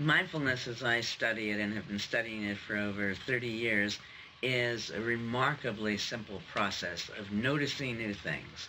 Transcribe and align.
mindfulness, 0.00 0.66
as 0.66 0.82
I 0.82 1.02
study 1.02 1.50
it 1.50 1.60
and 1.60 1.74
have 1.74 1.86
been 1.86 1.98
studying 1.98 2.44
it 2.44 2.56
for 2.56 2.76
over 2.76 3.14
30 3.14 3.46
years, 3.46 3.98
is 4.42 4.90
a 4.90 5.00
remarkably 5.00 5.98
simple 5.98 6.40
process 6.52 7.10
of 7.18 7.30
noticing 7.30 7.98
new 7.98 8.14
things. 8.14 8.68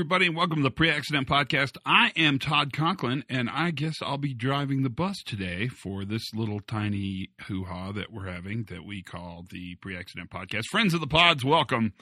Everybody, 0.00 0.28
and 0.28 0.34
welcome 0.34 0.56
to 0.56 0.62
the 0.62 0.70
Pre 0.70 0.88
Accident 0.88 1.28
Podcast. 1.28 1.76
I 1.84 2.10
am 2.16 2.38
Todd 2.38 2.72
Conklin, 2.72 3.22
and 3.28 3.50
I 3.50 3.70
guess 3.70 3.96
I'll 4.00 4.16
be 4.16 4.32
driving 4.32 4.82
the 4.82 4.88
bus 4.88 5.22
today 5.22 5.68
for 5.68 6.06
this 6.06 6.32
little 6.32 6.60
tiny 6.60 7.28
hoo 7.48 7.64
ha 7.64 7.92
that 7.92 8.10
we're 8.10 8.24
having 8.24 8.64
that 8.70 8.86
we 8.86 9.02
call 9.02 9.44
the 9.50 9.74
Pre 9.74 9.94
Accident 9.94 10.30
Podcast. 10.30 10.68
Friends 10.68 10.94
of 10.94 11.02
the 11.02 11.06
pods, 11.06 11.44
welcome. 11.44 11.92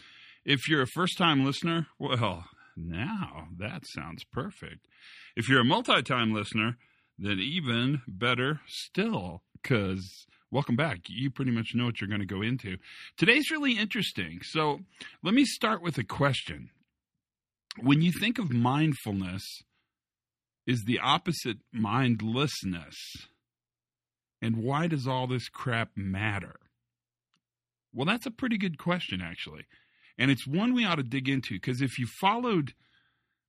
If 0.44 0.68
you're 0.68 0.82
a 0.82 0.86
first 0.86 1.18
time 1.18 1.44
listener, 1.44 1.88
well, 1.98 2.44
now 2.76 3.48
that 3.58 3.84
sounds 3.84 4.22
perfect. 4.22 4.86
If 5.34 5.48
you're 5.48 5.62
a 5.62 5.64
multi 5.64 6.00
time 6.00 6.32
listener, 6.32 6.76
then 7.18 7.40
even 7.40 8.02
better 8.06 8.60
still, 8.68 9.42
because 9.60 10.24
welcome 10.52 10.76
back. 10.76 11.00
You 11.08 11.32
pretty 11.32 11.50
much 11.50 11.74
know 11.74 11.86
what 11.86 12.00
you're 12.00 12.06
going 12.06 12.20
to 12.20 12.26
go 12.26 12.42
into. 12.42 12.76
Today's 13.16 13.50
really 13.50 13.76
interesting. 13.76 14.38
So 14.44 14.82
let 15.24 15.34
me 15.34 15.44
start 15.44 15.82
with 15.82 15.98
a 15.98 16.04
question 16.04 16.70
when 17.82 18.02
you 18.02 18.12
think 18.12 18.38
of 18.38 18.52
mindfulness, 18.52 19.42
is 20.66 20.84
the 20.84 20.98
opposite 20.98 21.58
mindlessness? 21.72 22.96
And 24.40 24.58
why 24.58 24.86
does 24.86 25.06
all 25.06 25.26
this 25.26 25.48
crap 25.48 25.90
matter? 25.96 26.56
Well, 27.92 28.06
that's 28.06 28.26
a 28.26 28.30
pretty 28.30 28.58
good 28.58 28.78
question, 28.78 29.20
actually. 29.20 29.66
And 30.18 30.30
it's 30.30 30.46
one 30.46 30.74
we 30.74 30.84
ought 30.84 30.96
to 30.96 31.02
dig 31.02 31.28
into 31.28 31.54
because 31.54 31.80
if 31.80 31.98
you 31.98 32.06
followed, 32.20 32.74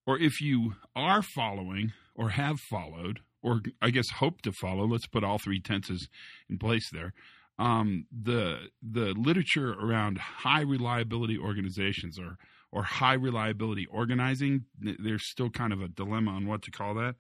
or 0.07 0.17
if 0.17 0.41
you 0.41 0.75
are 0.95 1.21
following, 1.21 1.93
or 2.15 2.29
have 2.29 2.59
followed, 2.59 3.19
or 3.41 3.61
I 3.81 3.89
guess 3.89 4.09
hope 4.09 4.41
to 4.41 4.51
follow, 4.51 4.85
let's 4.85 5.07
put 5.07 5.23
all 5.23 5.39
three 5.39 5.61
tenses 5.61 6.07
in 6.49 6.57
place 6.57 6.89
there. 6.91 7.13
Um, 7.57 8.05
the 8.11 8.69
the 8.81 9.13
literature 9.13 9.73
around 9.73 10.17
high 10.17 10.61
reliability 10.61 11.37
organizations 11.37 12.17
or 12.17 12.37
or 12.71 12.83
high 12.83 13.13
reliability 13.13 13.85
organizing. 13.87 14.65
There's 14.79 15.25
still 15.25 15.49
kind 15.49 15.73
of 15.73 15.81
a 15.81 15.87
dilemma 15.87 16.31
on 16.31 16.47
what 16.47 16.61
to 16.63 16.71
call 16.71 16.93
that. 16.95 17.15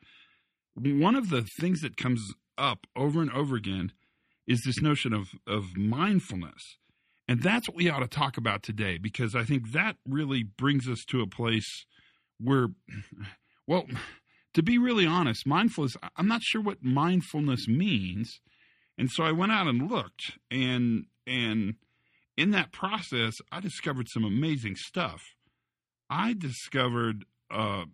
One 0.75 1.15
of 1.15 1.29
the 1.29 1.43
things 1.43 1.81
that 1.81 1.97
comes 1.97 2.33
up 2.57 2.85
over 2.95 3.21
and 3.21 3.31
over 3.31 3.55
again 3.55 3.91
is 4.47 4.63
this 4.63 4.81
notion 4.81 5.13
of, 5.13 5.29
of 5.47 5.75
mindfulness. 5.77 6.77
And 7.27 7.43
that's 7.43 7.67
what 7.67 7.77
we 7.77 7.89
ought 7.89 7.99
to 7.99 8.07
talk 8.07 8.37
about 8.37 8.63
today 8.63 8.97
because 8.97 9.35
I 9.35 9.43
think 9.43 9.71
that 9.71 9.97
really 10.07 10.43
brings 10.43 10.89
us 10.89 11.05
to 11.09 11.21
a 11.21 11.27
place 11.27 11.85
where, 12.39 12.69
well, 13.67 13.85
to 14.55 14.63
be 14.63 14.77
really 14.77 15.05
honest, 15.05 15.45
mindfulness, 15.45 15.95
I'm 16.15 16.27
not 16.27 16.41
sure 16.41 16.61
what 16.61 16.83
mindfulness 16.83 17.67
means. 17.67 18.41
And 18.97 19.11
so 19.11 19.23
I 19.23 19.31
went 19.31 19.51
out 19.51 19.67
and 19.67 19.89
looked 19.89 20.37
and, 20.49 21.05
and 21.27 21.75
in 22.35 22.51
that 22.51 22.71
process, 22.71 23.41
I 23.51 23.59
discovered 23.59 24.07
some 24.09 24.23
amazing 24.23 24.77
stuff. 24.77 25.35
I 26.09 26.33
discovered 26.33 27.25
uh, 27.51 27.85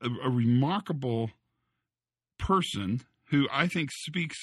a, 0.00 0.08
a 0.24 0.30
remarkable 0.30 1.30
person 2.38 3.02
who 3.30 3.48
I 3.50 3.66
think 3.66 3.90
speaks 3.92 4.36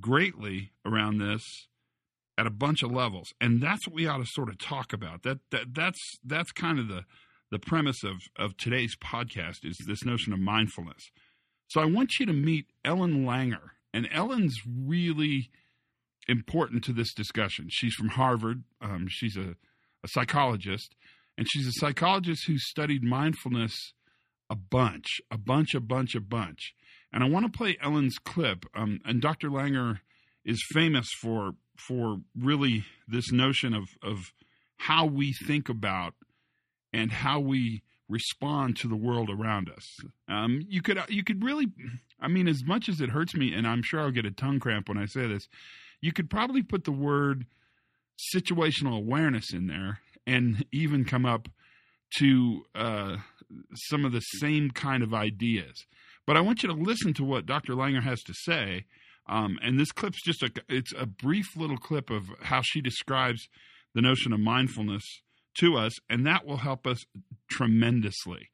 greatly 0.00 0.72
around 0.84 1.18
this 1.18 1.68
at 2.38 2.46
a 2.46 2.50
bunch 2.50 2.82
of 2.82 2.92
levels, 2.92 3.32
and 3.40 3.62
that's 3.62 3.86
what 3.86 3.94
we 3.94 4.06
ought 4.06 4.18
to 4.18 4.26
sort 4.26 4.50
of 4.50 4.58
talk 4.58 4.92
about. 4.92 5.22
That 5.22 5.38
that 5.50 5.74
that's 5.74 6.00
that's 6.24 6.52
kind 6.52 6.78
of 6.78 6.88
the 6.88 7.04
the 7.50 7.58
premise 7.58 8.04
of 8.04 8.16
of 8.36 8.56
today's 8.56 8.96
podcast 8.96 9.64
is 9.64 9.78
this 9.86 10.04
notion 10.04 10.32
of 10.32 10.38
mindfulness. 10.38 11.10
So 11.68 11.80
I 11.80 11.86
want 11.86 12.18
you 12.20 12.26
to 12.26 12.32
meet 12.32 12.66
Ellen 12.84 13.24
Langer, 13.24 13.70
and 13.94 14.08
Ellen's 14.12 14.60
really 14.66 15.50
important 16.28 16.84
to 16.84 16.92
this 16.92 17.14
discussion. 17.14 17.68
She's 17.70 17.94
from 17.94 18.08
Harvard. 18.08 18.64
Um, 18.80 19.06
she's 19.08 19.36
a, 19.36 19.56
a 20.04 20.08
psychologist, 20.08 20.94
and 21.36 21.46
she's 21.48 21.66
a 21.66 21.72
psychologist 21.72 22.46
who 22.46 22.58
studied 22.58 23.02
mindfulness 23.02 23.92
a 24.48 24.54
bunch, 24.54 25.20
a 25.30 25.38
bunch, 25.38 25.74
a 25.74 25.80
bunch, 25.80 26.14
a 26.14 26.20
bunch. 26.20 26.74
And 27.12 27.22
I 27.22 27.28
want 27.28 27.50
to 27.50 27.56
play 27.56 27.76
Ellen's 27.80 28.18
clip. 28.18 28.64
Um, 28.74 29.00
and 29.04 29.20
Dr. 29.20 29.48
Langer 29.48 30.00
is 30.44 30.64
famous 30.72 31.08
for 31.20 31.52
for 31.76 32.18
really 32.38 32.84
this 33.06 33.30
notion 33.32 33.74
of 33.74 33.88
of 34.02 34.32
how 34.78 35.06
we 35.06 35.32
think 35.32 35.68
about 35.68 36.14
and 36.92 37.10
how 37.10 37.40
we 37.40 37.82
respond 38.08 38.76
to 38.76 38.88
the 38.88 38.96
world 38.96 39.28
around 39.30 39.68
us. 39.68 39.98
Um, 40.28 40.60
you 40.68 40.80
could 40.80 40.98
you 41.08 41.24
could 41.24 41.42
really, 41.42 41.66
I 42.20 42.28
mean, 42.28 42.48
as 42.48 42.64
much 42.64 42.88
as 42.88 43.00
it 43.00 43.10
hurts 43.10 43.34
me, 43.34 43.52
and 43.52 43.66
I'm 43.66 43.82
sure 43.82 44.00
I'll 44.00 44.10
get 44.10 44.26
a 44.26 44.30
tongue 44.30 44.60
cramp 44.60 44.88
when 44.88 44.98
I 44.98 45.06
say 45.06 45.26
this, 45.26 45.48
you 46.00 46.12
could 46.12 46.30
probably 46.30 46.62
put 46.62 46.84
the 46.84 46.92
word 46.92 47.46
situational 48.34 48.96
awareness 48.96 49.52
in 49.52 49.66
there 49.66 50.00
and 50.26 50.64
even 50.72 51.04
come 51.04 51.24
up 51.24 51.48
to 52.18 52.62
uh, 52.74 53.16
some 53.74 54.04
of 54.04 54.12
the 54.12 54.20
same 54.20 54.70
kind 54.70 55.02
of 55.02 55.14
ideas. 55.14 55.84
But 56.26 56.36
I 56.36 56.40
want 56.40 56.62
you 56.62 56.68
to 56.68 56.74
listen 56.74 57.14
to 57.14 57.24
what 57.24 57.46
Dr. 57.46 57.74
Langer 57.74 58.02
has 58.02 58.22
to 58.22 58.34
say. 58.34 58.84
Um, 59.28 59.58
and 59.62 59.78
this 59.78 59.92
clip's 59.92 60.22
just 60.22 60.42
a 60.42 60.50
it's 60.68 60.92
a 60.96 61.06
brief 61.06 61.56
little 61.56 61.78
clip 61.78 62.10
of 62.10 62.24
how 62.42 62.62
she 62.62 62.80
describes 62.80 63.48
the 63.94 64.00
notion 64.00 64.32
of 64.32 64.40
mindfulness 64.40 65.02
to 65.58 65.76
us, 65.76 65.92
and 66.08 66.26
that 66.26 66.46
will 66.46 66.58
help 66.58 66.86
us 66.86 67.04
tremendously 67.50 68.50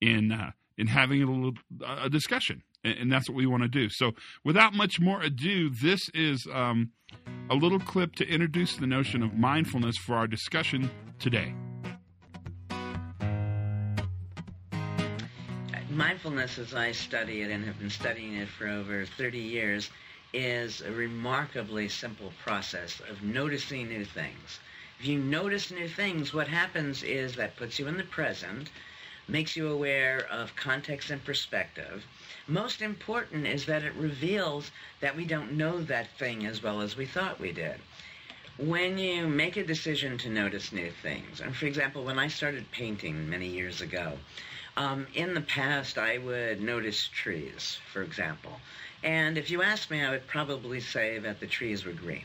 in 0.00 0.32
uh, 0.32 0.50
in 0.76 0.88
having 0.88 1.22
a 1.22 1.26
little 1.26 1.52
a 1.86 2.10
discussion, 2.10 2.62
and 2.86 3.10
that's 3.10 3.28
what 3.28 3.36
we 3.36 3.46
want 3.46 3.62
to 3.62 3.68
do. 3.68 3.88
So, 3.88 4.12
without 4.44 4.74
much 4.74 5.00
more 5.00 5.20
ado, 5.22 5.70
this 5.70 6.08
is 6.14 6.46
um, 6.52 6.90
a 7.50 7.54
little 7.54 7.80
clip 7.80 8.14
to 8.16 8.26
introduce 8.26 8.76
the 8.76 8.86
notion 8.86 9.22
of 9.22 9.34
mindfulness 9.34 9.96
for 9.96 10.14
our 10.14 10.26
discussion 10.26 10.90
today. 11.18 11.54
Mindfulness, 15.90 16.58
as 16.58 16.74
I 16.74 16.92
study 16.92 17.40
it 17.40 17.50
and 17.50 17.64
have 17.64 17.78
been 17.78 17.88
studying 17.88 18.34
it 18.34 18.48
for 18.48 18.68
over 18.68 19.06
30 19.06 19.38
years, 19.38 19.88
is 20.34 20.82
a 20.82 20.92
remarkably 20.92 21.88
simple 21.88 22.32
process 22.44 23.00
of 23.08 23.22
noticing 23.22 23.88
new 23.88 24.04
things. 24.04 24.58
If 25.00 25.06
you 25.06 25.18
notice 25.18 25.70
new 25.70 25.88
things, 25.88 26.34
what 26.34 26.48
happens 26.48 27.02
is 27.02 27.36
that 27.36 27.56
puts 27.56 27.78
you 27.78 27.86
in 27.86 27.96
the 27.96 28.04
present, 28.04 28.70
makes 29.28 29.56
you 29.56 29.68
aware 29.68 30.26
of 30.30 30.54
context 30.56 31.10
and 31.10 31.24
perspective. 31.24 32.04
Most 32.46 32.82
important 32.82 33.46
is 33.46 33.66
that 33.66 33.82
it 33.82 33.94
reveals 33.94 34.70
that 35.00 35.16
we 35.16 35.24
don't 35.24 35.52
know 35.52 35.82
that 35.82 36.16
thing 36.18 36.46
as 36.46 36.62
well 36.62 36.80
as 36.80 36.96
we 36.96 37.06
thought 37.06 37.40
we 37.40 37.52
did 37.52 37.80
when 38.58 38.96
you 38.96 39.28
make 39.28 39.56
a 39.58 39.64
decision 39.64 40.16
to 40.16 40.30
notice 40.30 40.72
new 40.72 40.90
things, 40.90 41.40
and 41.40 41.54
for 41.54 41.66
example, 41.66 42.04
when 42.04 42.18
I 42.18 42.28
started 42.28 42.70
painting 42.70 43.28
many 43.28 43.46
years 43.46 43.82
ago, 43.82 44.14
um, 44.78 45.06
in 45.14 45.34
the 45.34 45.42
past 45.42 45.98
I 45.98 46.18
would 46.18 46.62
notice 46.62 47.08
trees, 47.08 47.78
for 47.92 48.02
example. 48.02 48.52
And 49.02 49.36
if 49.36 49.50
you 49.50 49.62
asked 49.62 49.90
me, 49.90 50.02
I 50.02 50.10
would 50.10 50.26
probably 50.26 50.80
say 50.80 51.18
that 51.18 51.38
the 51.40 51.46
trees 51.46 51.84
were 51.84 51.92
green. 51.92 52.24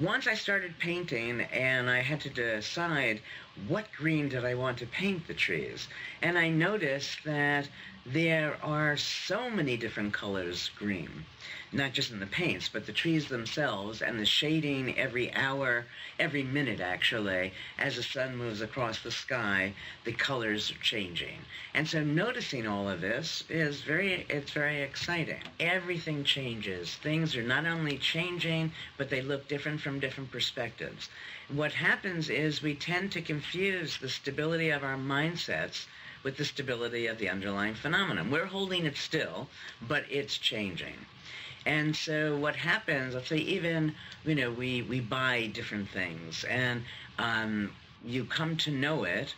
Once 0.00 0.26
I 0.26 0.34
started 0.34 0.76
painting 0.78 1.42
and 1.52 1.88
I 1.88 2.00
had 2.00 2.20
to 2.22 2.30
decide 2.30 3.20
what 3.68 3.92
green 3.92 4.28
did 4.28 4.44
I 4.44 4.54
want 4.54 4.78
to 4.78 4.86
paint 4.86 5.28
the 5.28 5.34
trees. 5.34 5.86
And 6.20 6.36
I 6.36 6.48
noticed 6.48 7.22
that 7.24 7.68
there 8.04 8.58
are 8.62 8.96
so 8.96 9.48
many 9.48 9.76
different 9.76 10.12
colors 10.12 10.70
green 10.76 11.24
not 11.74 11.92
just 11.92 12.12
in 12.12 12.20
the 12.20 12.26
paints, 12.26 12.68
but 12.68 12.86
the 12.86 12.92
trees 12.92 13.28
themselves 13.28 14.00
and 14.00 14.18
the 14.18 14.24
shading 14.24 14.96
every 14.96 15.32
hour, 15.34 15.86
every 16.18 16.44
minute 16.44 16.80
actually, 16.80 17.52
as 17.78 17.96
the 17.96 18.02
sun 18.02 18.36
moves 18.36 18.60
across 18.60 19.00
the 19.00 19.10
sky, 19.10 19.74
the 20.04 20.12
colors 20.12 20.70
are 20.70 20.82
changing. 20.82 21.38
And 21.74 21.88
so 21.88 22.04
noticing 22.04 22.66
all 22.66 22.88
of 22.88 23.00
this 23.00 23.42
is 23.48 23.80
very, 23.80 24.24
it's 24.28 24.52
very 24.52 24.82
exciting. 24.82 25.42
Everything 25.58 26.22
changes. 26.22 26.94
Things 26.94 27.36
are 27.36 27.42
not 27.42 27.66
only 27.66 27.98
changing, 27.98 28.72
but 28.96 29.10
they 29.10 29.22
look 29.22 29.48
different 29.48 29.80
from 29.80 29.98
different 29.98 30.30
perspectives. 30.30 31.08
What 31.48 31.72
happens 31.72 32.30
is 32.30 32.62
we 32.62 32.74
tend 32.74 33.12
to 33.12 33.20
confuse 33.20 33.98
the 33.98 34.08
stability 34.08 34.70
of 34.70 34.84
our 34.84 34.96
mindsets 34.96 35.86
with 36.22 36.36
the 36.36 36.44
stability 36.44 37.06
of 37.06 37.18
the 37.18 37.28
underlying 37.28 37.74
phenomenon. 37.74 38.30
We're 38.30 38.46
holding 38.46 38.86
it 38.86 38.96
still, 38.96 39.48
but 39.86 40.04
it's 40.10 40.38
changing. 40.38 40.94
And 41.66 41.96
so 41.96 42.36
what 42.36 42.56
happens, 42.56 43.14
let's 43.14 43.28
say 43.28 43.38
even, 43.38 43.94
you 44.24 44.34
know, 44.34 44.50
we, 44.50 44.82
we 44.82 45.00
buy 45.00 45.46
different 45.46 45.88
things 45.88 46.44
and 46.44 46.82
um, 47.18 47.72
you 48.04 48.24
come 48.24 48.56
to 48.58 48.70
know 48.70 49.04
it 49.04 49.34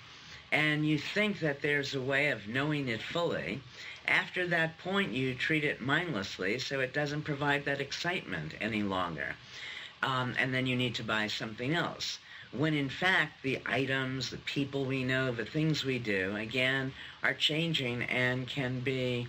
and 0.52 0.86
you 0.86 0.98
think 0.98 1.40
that 1.40 1.62
there's 1.62 1.94
a 1.94 2.00
way 2.00 2.28
of 2.30 2.46
knowing 2.48 2.88
it 2.88 3.02
fully 3.02 3.60
After 4.06 4.46
that 4.48 4.78
point, 4.78 5.12
you 5.12 5.34
treat 5.34 5.64
it 5.64 5.80
mindlessly, 5.80 6.58
so 6.60 6.80
it 6.80 6.92
doesn't 6.94 7.22
provide 7.22 7.64
that 7.64 7.80
excitement 7.80 8.54
any 8.60 8.82
longer. 8.82 9.34
Um, 10.02 10.34
and 10.38 10.54
then 10.54 10.66
you 10.66 10.76
need 10.76 10.94
to 10.96 11.02
buy 11.02 11.26
something 11.26 11.74
else. 11.74 12.18
When 12.52 12.74
in 12.74 12.88
fact, 12.88 13.42
the 13.42 13.60
items, 13.66 14.30
the 14.30 14.38
people 14.38 14.84
we 14.84 15.02
know, 15.04 15.32
the 15.32 15.44
things 15.44 15.84
we 15.84 15.98
do, 15.98 16.36
again, 16.36 16.92
are 17.22 17.34
changing 17.34 18.04
and 18.04 18.46
can 18.46 18.80
be 18.80 19.26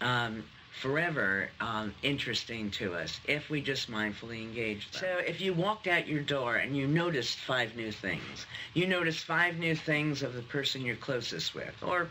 um, 0.00 0.44
forever 0.80 1.48
um, 1.60 1.94
interesting 2.02 2.70
to 2.70 2.94
us 2.94 3.18
if 3.26 3.48
we 3.48 3.60
just 3.60 3.90
mindfully 3.90 4.42
engage 4.42 4.90
them. 4.90 5.00
So 5.00 5.18
if 5.26 5.40
you 5.40 5.54
walked 5.54 5.86
out 5.86 6.06
your 6.06 6.22
door 6.22 6.56
and 6.56 6.76
you 6.76 6.86
noticed 6.86 7.38
five 7.38 7.74
new 7.76 7.90
things, 7.90 8.46
you 8.74 8.86
noticed 8.86 9.24
five 9.24 9.56
new 9.56 9.74
things 9.74 10.22
of 10.22 10.34
the 10.34 10.42
person 10.42 10.82
you're 10.82 10.96
closest 10.96 11.54
with, 11.54 11.74
or 11.82 12.08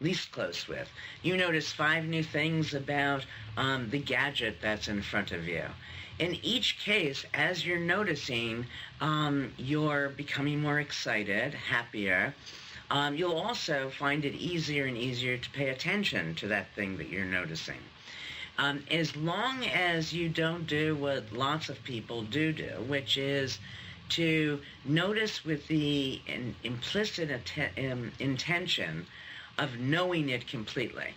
least 0.00 0.30
close 0.30 0.68
with. 0.68 0.88
You 1.22 1.36
notice 1.36 1.72
five 1.72 2.04
new 2.04 2.22
things 2.22 2.74
about 2.74 3.24
um, 3.56 3.90
the 3.90 3.98
gadget 3.98 4.58
that's 4.60 4.88
in 4.88 5.02
front 5.02 5.32
of 5.32 5.48
you. 5.48 5.64
In 6.18 6.38
each 6.44 6.78
case, 6.78 7.24
as 7.34 7.66
you're 7.66 7.78
noticing, 7.78 8.66
um, 9.00 9.52
you're 9.56 10.10
becoming 10.10 10.60
more 10.60 10.78
excited, 10.78 11.54
happier. 11.54 12.32
Um, 12.90 13.16
you'll 13.16 13.36
also 13.36 13.90
find 13.90 14.24
it 14.24 14.34
easier 14.34 14.84
and 14.84 14.96
easier 14.96 15.36
to 15.36 15.50
pay 15.50 15.70
attention 15.70 16.36
to 16.36 16.48
that 16.48 16.72
thing 16.76 16.98
that 16.98 17.08
you're 17.08 17.24
noticing. 17.24 17.80
Um, 18.56 18.84
as 18.90 19.16
long 19.16 19.64
as 19.66 20.12
you 20.12 20.28
don't 20.28 20.66
do 20.66 20.94
what 20.94 21.32
lots 21.32 21.68
of 21.68 21.82
people 21.82 22.22
do 22.22 22.52
do, 22.52 22.70
which 22.86 23.16
is 23.16 23.58
to 24.10 24.60
notice 24.84 25.44
with 25.44 25.66
the 25.66 26.20
in, 26.26 26.54
implicit 26.62 27.30
att- 27.30 27.78
um, 27.78 28.12
intention 28.20 29.06
of 29.58 29.78
knowing 29.78 30.28
it 30.28 30.46
completely. 30.46 31.14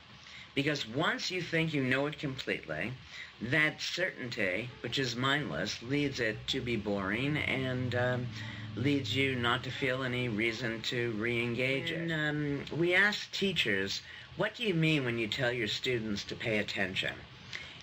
Because 0.56 0.88
once 0.88 1.30
you 1.30 1.42
think 1.42 1.74
you 1.74 1.84
know 1.84 2.08
it 2.08 2.18
completely, 2.18 2.92
that 3.42 3.80
certainty, 3.82 4.70
which 4.82 4.98
is 4.98 5.16
mindless, 5.16 5.82
leads 5.84 6.20
it 6.20 6.48
to 6.48 6.60
be 6.60 6.76
boring 6.76 7.38
and 7.38 7.94
um, 7.94 8.28
leads 8.78 9.16
you 9.16 9.36
not 9.36 9.64
to 9.64 9.72
feel 9.72 10.04
any 10.04 10.30
reason 10.30 10.82
to 10.84 11.12
re-engage 11.12 11.92
and, 11.92 12.12
it. 12.12 12.14
Um, 12.14 12.78
we 12.78 12.94
ask 12.96 13.32
teachers, 13.32 14.02
what 14.38 14.56
do 14.56 14.64
you 14.64 14.74
mean 14.74 15.04
when 15.04 15.18
you 15.18 15.28
tell 15.28 15.52
your 15.52 15.68
students 15.68 16.24
to 16.26 16.36
pay 16.36 16.60
attention? 16.60 17.14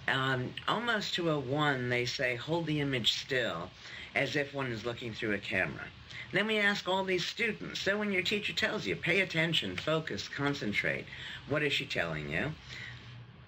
Um, 0.07 0.55
almost 0.69 1.15
to 1.15 1.31
a 1.31 1.39
one, 1.39 1.89
they 1.89 2.05
say, 2.05 2.37
hold 2.37 2.67
the 2.67 2.81
image 2.81 3.13
still, 3.13 3.71
as 4.15 4.37
if 4.37 4.55
one 4.55 4.71
is 4.71 4.85
looking 4.85 5.13
through 5.13 5.33
a 5.33 5.39
camera. 5.39 5.85
Then 6.33 6.47
we 6.47 6.59
ask 6.59 6.89
all 6.89 7.05
these 7.05 7.25
students. 7.25 7.81
So 7.81 7.99
when 7.99 8.13
your 8.13 8.23
teacher 8.23 8.53
tells 8.53 8.87
you, 8.87 8.97
pay 8.97 9.21
attention, 9.21 9.77
focus, 9.77 10.29
concentrate, 10.29 11.07
what 11.49 11.63
is 11.63 11.73
she 11.73 11.87
telling 11.87 12.29
you? 12.29 12.53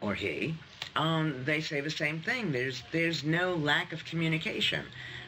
Or 0.00 0.14
he? 0.14 0.54
Um, 0.94 1.44
they 1.44 1.60
say 1.60 1.80
the 1.80 1.90
same 1.90 2.20
thing. 2.20 2.52
There's 2.52 2.82
there's 2.90 3.22
no 3.22 3.54
lack 3.54 3.92
of 3.92 4.04
communication. 4.04 4.84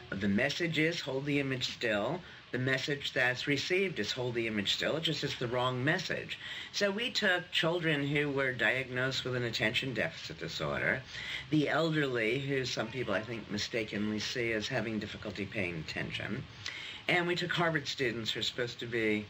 The 0.09 0.27
message 0.27 0.79
is 0.79 1.01
hold 1.01 1.25
the 1.25 1.39
image 1.39 1.73
still. 1.73 2.19
The 2.51 2.57
message 2.57 3.13
that's 3.13 3.45
received 3.45 3.99
is 3.99 4.11
hold 4.11 4.33
the 4.33 4.47
image 4.47 4.73
still. 4.73 4.97
It 4.97 5.03
just 5.03 5.23
is 5.23 5.35
the 5.37 5.47
wrong 5.47 5.83
message. 5.83 6.39
So 6.71 6.89
we 6.89 7.11
took 7.11 7.51
children 7.51 8.07
who 8.07 8.31
were 8.31 8.51
diagnosed 8.51 9.23
with 9.23 9.35
an 9.35 9.43
attention 9.43 9.93
deficit 9.93 10.39
disorder, 10.39 11.03
the 11.51 11.69
elderly, 11.69 12.39
who 12.39 12.65
some 12.65 12.87
people 12.87 13.13
I 13.13 13.21
think 13.21 13.51
mistakenly 13.51 14.19
see 14.19 14.51
as 14.53 14.67
having 14.67 14.97
difficulty 14.97 15.45
paying 15.45 15.83
attention, 15.87 16.43
and 17.07 17.27
we 17.27 17.35
took 17.35 17.51
Harvard 17.51 17.87
students 17.87 18.31
who 18.31 18.39
are 18.39 18.43
supposed 18.43 18.79
to 18.79 18.87
be 18.87 19.25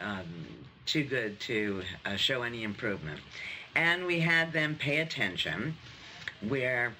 um, 0.00 0.46
too 0.86 1.04
good 1.04 1.38
to 1.40 1.82
uh, 2.04 2.16
show 2.16 2.42
any 2.42 2.62
improvement. 2.62 3.20
And 3.74 4.06
we 4.06 4.20
had 4.20 4.52
them 4.52 4.76
pay 4.76 4.98
attention, 4.98 5.76
where 6.40 6.94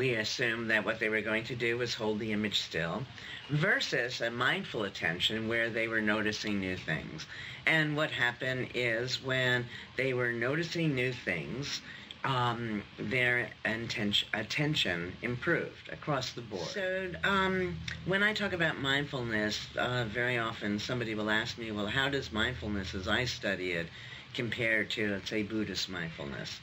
we 0.00 0.14
assumed 0.14 0.70
that 0.70 0.82
what 0.82 0.98
they 0.98 1.10
were 1.10 1.20
going 1.20 1.44
to 1.44 1.54
do 1.54 1.76
was 1.76 1.92
hold 1.92 2.18
the 2.20 2.32
image 2.32 2.58
still, 2.58 3.02
versus 3.50 4.22
a 4.22 4.30
mindful 4.30 4.84
attention 4.84 5.46
where 5.46 5.68
they 5.68 5.88
were 5.88 6.00
noticing 6.00 6.58
new 6.58 6.74
things. 6.74 7.26
And 7.66 7.94
what 7.94 8.10
happened 8.10 8.70
is 8.72 9.22
when 9.22 9.66
they 9.98 10.14
were 10.14 10.32
noticing 10.32 10.94
new 10.94 11.12
things, 11.12 11.82
um, 12.24 12.82
their 12.98 13.50
attention, 13.66 14.26
attention 14.32 15.14
improved 15.20 15.90
across 15.92 16.32
the 16.32 16.40
board. 16.40 16.68
So 16.68 17.10
um, 17.22 17.78
when 18.06 18.22
I 18.22 18.32
talk 18.32 18.54
about 18.54 18.78
mindfulness, 18.78 19.68
uh, 19.76 20.04
very 20.08 20.38
often 20.38 20.78
somebody 20.78 21.14
will 21.14 21.28
ask 21.28 21.58
me, 21.58 21.72
well, 21.72 21.88
how 21.88 22.08
does 22.08 22.32
mindfulness, 22.32 22.94
as 22.94 23.06
I 23.06 23.26
study 23.26 23.72
it, 23.72 23.88
compare 24.32 24.84
to, 24.84 25.10
let's 25.10 25.28
say, 25.28 25.42
Buddhist 25.42 25.90
mindfulness? 25.90 26.58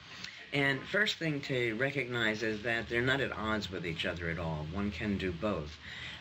And 0.58 0.82
first 0.82 1.18
thing 1.18 1.42
to 1.42 1.76
recognize 1.76 2.42
is 2.42 2.64
that 2.64 2.90
they're 2.90 3.00
not 3.00 3.22
at 3.22 3.32
odds 3.32 3.70
with 3.70 3.86
each 3.86 4.08
other 4.08 4.28
at 4.32 4.40
all. 4.40 4.66
One 4.74 4.90
can 4.90 5.20
do 5.20 5.32
both. 5.32 5.78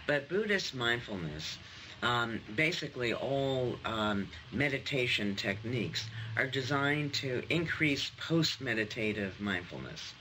But 0.06 0.28
Buddhist 0.28 0.74
mindfulness 0.74 1.56
um, 2.02 2.42
basically 2.54 3.14
all 3.14 3.76
um, 3.86 4.28
meditation 4.52 5.36
techniques 5.36 6.04
are 6.36 6.46
designed 6.46 7.14
to 7.14 7.44
increase 7.48 8.10
post-meditative 8.18 9.40
mindfulness. 9.40 10.12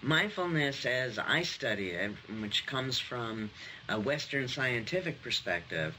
Mindfulness, 0.00 0.86
as 0.86 1.18
I 1.18 1.42
study 1.42 1.90
it, 1.90 2.12
which 2.40 2.64
comes 2.64 2.98
from 2.98 3.50
a 3.90 4.00
Western 4.00 4.48
scientific 4.48 5.20
perspective, 5.20 5.94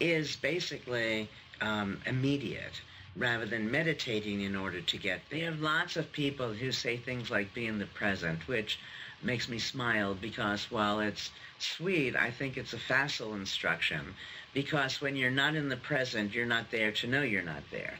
is 0.00 0.34
basically 0.36 1.28
um, 1.60 2.00
immediate 2.06 2.80
rather 3.16 3.46
than 3.46 3.70
meditating 3.70 4.40
in 4.40 4.56
order 4.56 4.80
to 4.80 4.96
get 4.96 5.20
there. 5.28 5.38
You 5.40 5.44
have 5.46 5.60
lots 5.60 5.96
of 5.96 6.12
people 6.12 6.52
who 6.52 6.72
say 6.72 6.96
things 6.96 7.30
like 7.30 7.54
be 7.54 7.66
in 7.66 7.78
the 7.78 7.86
present, 7.86 8.46
which 8.48 8.78
makes 9.22 9.48
me 9.48 9.58
smile 9.58 10.14
because 10.14 10.70
while 10.70 11.00
it's 11.00 11.30
sweet, 11.58 12.16
I 12.16 12.30
think 12.30 12.56
it's 12.56 12.72
a 12.72 12.78
facile 12.78 13.34
instruction 13.34 14.14
because 14.52 15.00
when 15.00 15.16
you're 15.16 15.30
not 15.30 15.54
in 15.54 15.68
the 15.68 15.76
present, 15.76 16.34
you're 16.34 16.46
not 16.46 16.70
there 16.70 16.92
to 16.92 17.06
know 17.06 17.22
you're 17.22 17.42
not 17.42 17.62
there. 17.70 17.94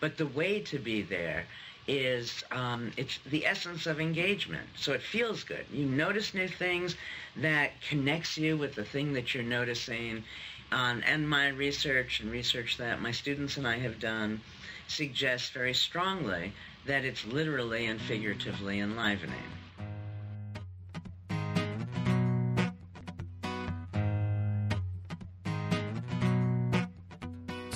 But 0.00 0.16
the 0.16 0.26
way 0.26 0.60
to 0.60 0.78
be 0.78 1.02
there 1.02 1.46
is 1.86 2.44
um, 2.50 2.92
it's 2.96 3.18
the 3.26 3.46
essence 3.46 3.86
of 3.86 3.98
engagement. 3.98 4.68
So 4.76 4.92
it 4.92 5.02
feels 5.02 5.42
good. 5.42 5.64
You 5.72 5.86
notice 5.86 6.34
new 6.34 6.46
things 6.48 6.96
that 7.36 7.80
connects 7.80 8.36
you 8.36 8.56
with 8.58 8.74
the 8.74 8.84
thing 8.84 9.14
that 9.14 9.34
you're 9.34 9.42
noticing. 9.42 10.22
Um, 10.70 11.02
and 11.06 11.28
my 11.28 11.48
research 11.48 12.20
and 12.20 12.30
research 12.30 12.76
that 12.76 13.00
my 13.00 13.10
students 13.10 13.56
and 13.56 13.66
I 13.66 13.78
have 13.78 13.98
done 13.98 14.40
suggests 14.86 15.50
very 15.50 15.74
strongly 15.74 16.52
that 16.86 17.04
it's 17.04 17.24
literally 17.26 17.86
and 17.86 18.00
figuratively 18.00 18.80
enlivening. 18.80 19.36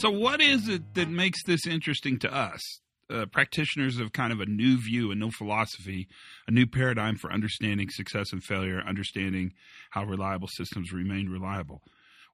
So, 0.02 0.10
what 0.10 0.40
is 0.40 0.66
it 0.68 0.94
that 0.94 1.08
makes 1.08 1.44
this 1.44 1.64
interesting 1.64 2.18
to 2.20 2.34
us, 2.34 2.60
uh, 3.08 3.26
practitioners 3.26 4.00
of 4.00 4.12
kind 4.12 4.32
of 4.32 4.40
a 4.40 4.46
new 4.46 4.76
view, 4.76 5.12
a 5.12 5.14
new 5.14 5.30
philosophy, 5.30 6.08
a 6.48 6.50
new 6.50 6.66
paradigm 6.66 7.14
for 7.16 7.32
understanding 7.32 7.88
success 7.88 8.32
and 8.32 8.42
failure, 8.42 8.82
understanding 8.84 9.52
how 9.90 10.02
reliable 10.02 10.48
systems 10.48 10.92
remain 10.92 11.28
reliable? 11.28 11.82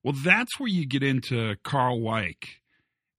Well, 0.02 0.14
that's 0.24 0.58
where 0.58 0.68
you 0.68 0.86
get 0.86 1.02
into 1.02 1.56
Carl 1.64 2.00
Weick 2.00 2.44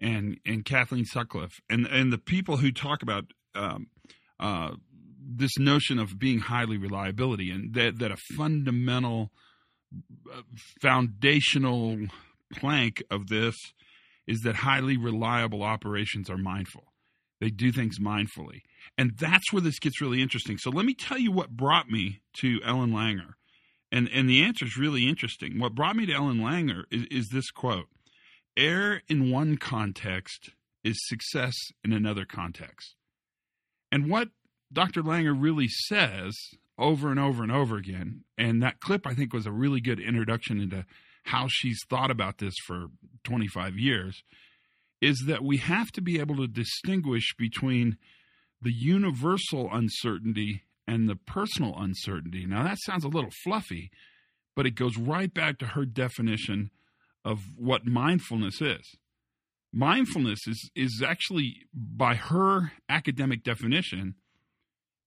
and 0.02 0.38
and 0.46 0.64
Kathleen 0.64 1.06
Sutcliffe 1.06 1.60
and 1.70 1.86
and 1.86 2.12
the 2.12 2.18
people 2.18 2.58
who 2.58 2.72
talk 2.72 3.02
about 3.04 3.26
um, 3.56 3.88
uh, 4.40 4.72
this 5.22 5.58
notion 5.58 6.00
of 6.00 6.18
being 6.18 6.40
highly 6.40 6.78
reliability 6.78 7.52
and 7.52 7.74
that 7.74 8.00
that 8.00 8.12
a 8.12 8.18
fundamental 8.18 9.32
uh, 10.34 10.42
foundational 10.82 11.98
plank 12.54 13.04
of 13.12 13.28
this 13.28 13.56
is 14.28 14.42
that 14.42 14.58
highly 14.58 14.96
reliable 14.96 15.64
operations 15.64 16.30
are 16.30 16.38
mindful. 16.38 16.94
They 17.42 17.50
do 17.50 17.72
things 17.72 18.00
mindfully. 18.00 18.62
And 18.98 19.18
that's 19.18 19.52
where 19.52 19.62
this 19.62 19.80
gets 19.80 20.02
really 20.02 20.22
interesting. 20.22 20.58
So 20.58 20.70
let 20.70 20.86
me 20.86 20.94
tell 20.94 21.18
you 21.18 21.32
what 21.32 21.50
brought 21.50 21.90
me 21.90 22.20
to 22.42 22.60
Ellen 22.66 22.92
Langer. 22.92 23.34
And, 23.92 24.10
and 24.14 24.30
the 24.30 24.44
answer 24.44 24.66
is 24.66 24.78
really 24.78 25.08
interesting. 25.08 25.60
What 25.60 25.76
brought 25.76 25.96
me 25.96 26.06
to 26.06 26.14
Ellen 26.14 26.40
Langer 26.40 26.84
is, 26.92 27.06
is 27.10 27.30
this 27.30 27.50
quote 27.52 27.88
Error 28.56 29.02
in 29.08 29.32
one 29.32 29.58
context 29.58 30.52
is 30.84 30.98
success 31.08 31.56
in 31.84 31.94
another 31.94 32.26
context. 32.26 32.96
And 33.92 34.10
what 34.10 34.30
Dr. 34.72 35.02
Langer 35.02 35.36
really 35.38 35.68
says 35.68 36.36
over 36.78 37.10
and 37.10 37.20
over 37.20 37.44
and 37.44 37.52
over 37.52 37.78
again, 37.78 38.24
and 38.38 38.62
that 38.62 38.80
clip 38.80 39.08
I 39.08 39.14
think 39.14 39.34
was 39.34 39.46
a 39.46 39.52
really 39.52 39.82
good 39.82 40.00
introduction 40.00 40.60
into 40.60 40.86
how 41.24 41.48
she's 41.50 41.80
thought 41.90 42.12
about 42.12 42.38
this 42.38 42.54
for 42.66 42.88
25 43.24 43.78
years 43.78 44.24
is 45.02 45.24
that 45.28 45.44
we 45.44 45.58
have 45.58 45.92
to 45.92 46.02
be 46.02 46.20
able 46.20 46.36
to 46.38 46.48
distinguish 46.48 47.36
between 47.38 47.98
the 48.62 48.74
universal 48.74 49.70
uncertainty 49.72 50.64
and 50.90 51.08
the 51.08 51.16
personal 51.16 51.76
uncertainty. 51.78 52.48
Now, 52.48 52.64
that 52.64 52.80
sounds 52.80 53.04
a 53.04 53.10
little 53.10 53.30
fluffy, 53.44 53.92
but 54.56 54.66
it 54.66 54.72
goes 54.72 54.98
right 54.98 55.32
back 55.32 55.60
to 55.60 55.68
her 55.68 55.86
definition 55.86 56.72
of 57.24 57.42
what 57.56 57.86
mindfulness 57.86 58.60
is. 58.60 58.96
Mindfulness 59.72 60.40
is, 60.48 60.72
is 60.76 61.04
actually, 61.06 61.68
by 61.72 62.16
her 62.16 62.72
academic 62.90 63.44
definition, 63.44 64.16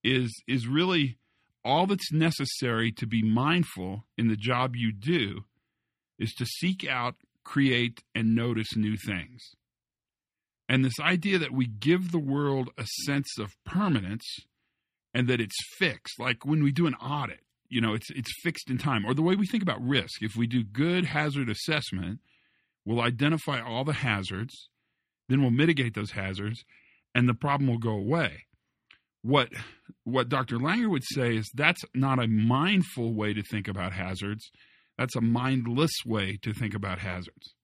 is 0.05 0.31
is 0.47 0.69
really 0.69 1.19
all 1.65 1.87
that's 1.87 2.13
necessary 2.13 2.93
to 2.93 3.07
be 3.07 3.23
mindful 3.23 4.05
in 4.17 4.29
the 4.29 4.37
job 4.37 4.77
you 4.77 4.93
do 4.93 5.45
is 6.19 6.33
to 6.35 6.47
seek 6.47 6.87
out, 6.89 7.17
create, 7.45 8.03
and 8.15 8.37
notice 8.37 8.77
new 8.77 8.97
things. 8.97 9.41
And 10.69 10.85
this 10.85 11.01
idea 11.01 11.39
that 11.39 11.53
we 11.53 11.67
give 11.67 12.13
the 12.13 12.19
world 12.19 12.71
a 12.79 12.87
sense 13.05 13.37
of 13.39 13.57
permanence 13.65 14.25
and 15.15 15.29
that 15.29 15.41
it's 15.41 15.57
fixed, 15.79 16.19
like 16.19 16.45
when 16.45 16.63
we 16.63 16.73
do 16.73 16.87
an 16.87 16.95
audit, 16.95 17.41
you 17.69 17.81
know, 17.81 17.95
it's 17.95 18.11
it's 18.11 18.33
fixed 18.43 18.71
in 18.71 18.79
time. 18.79 19.05
Or 19.05 19.15
the 19.15 19.23
way 19.23 19.35
we 19.35 19.47
think 19.47 19.63
about 19.63 19.83
risk. 19.83 20.23
If 20.23 20.37
we 20.37 20.47
do 20.47 20.63
good 20.63 21.07
hazard 21.07 21.49
assessment, 21.49 22.21
we'll 22.85 23.01
identify 23.01 23.61
all 23.61 23.85
the 23.85 23.95
hazards, 23.95 24.69
then 25.29 25.41
we'll 25.41 25.51
mitigate 25.51 25.95
those 25.95 26.13
hazards, 26.13 26.65
and 27.15 27.29
the 27.29 27.35
problem 27.35 27.69
will 27.69 27.79
go 27.79 27.93
away. 27.93 28.45
What 29.23 29.49
what 30.05 30.29
Dr. 30.29 30.59
Langer 30.59 30.91
would 30.91 31.05
say 31.05 31.37
is 31.37 31.51
that's 31.55 31.83
not 31.95 32.23
a 32.23 32.27
mindful 32.27 33.15
way 33.15 33.33
to 33.33 33.43
think 33.43 33.69
about 33.69 33.93
hazards. 33.93 34.51
That's 34.99 35.17
a 35.17 35.21
mindless 35.21 35.93
way 36.05 36.39
to 36.43 36.53
think 36.53 36.75
about 36.75 36.99
hazards. 36.99 37.55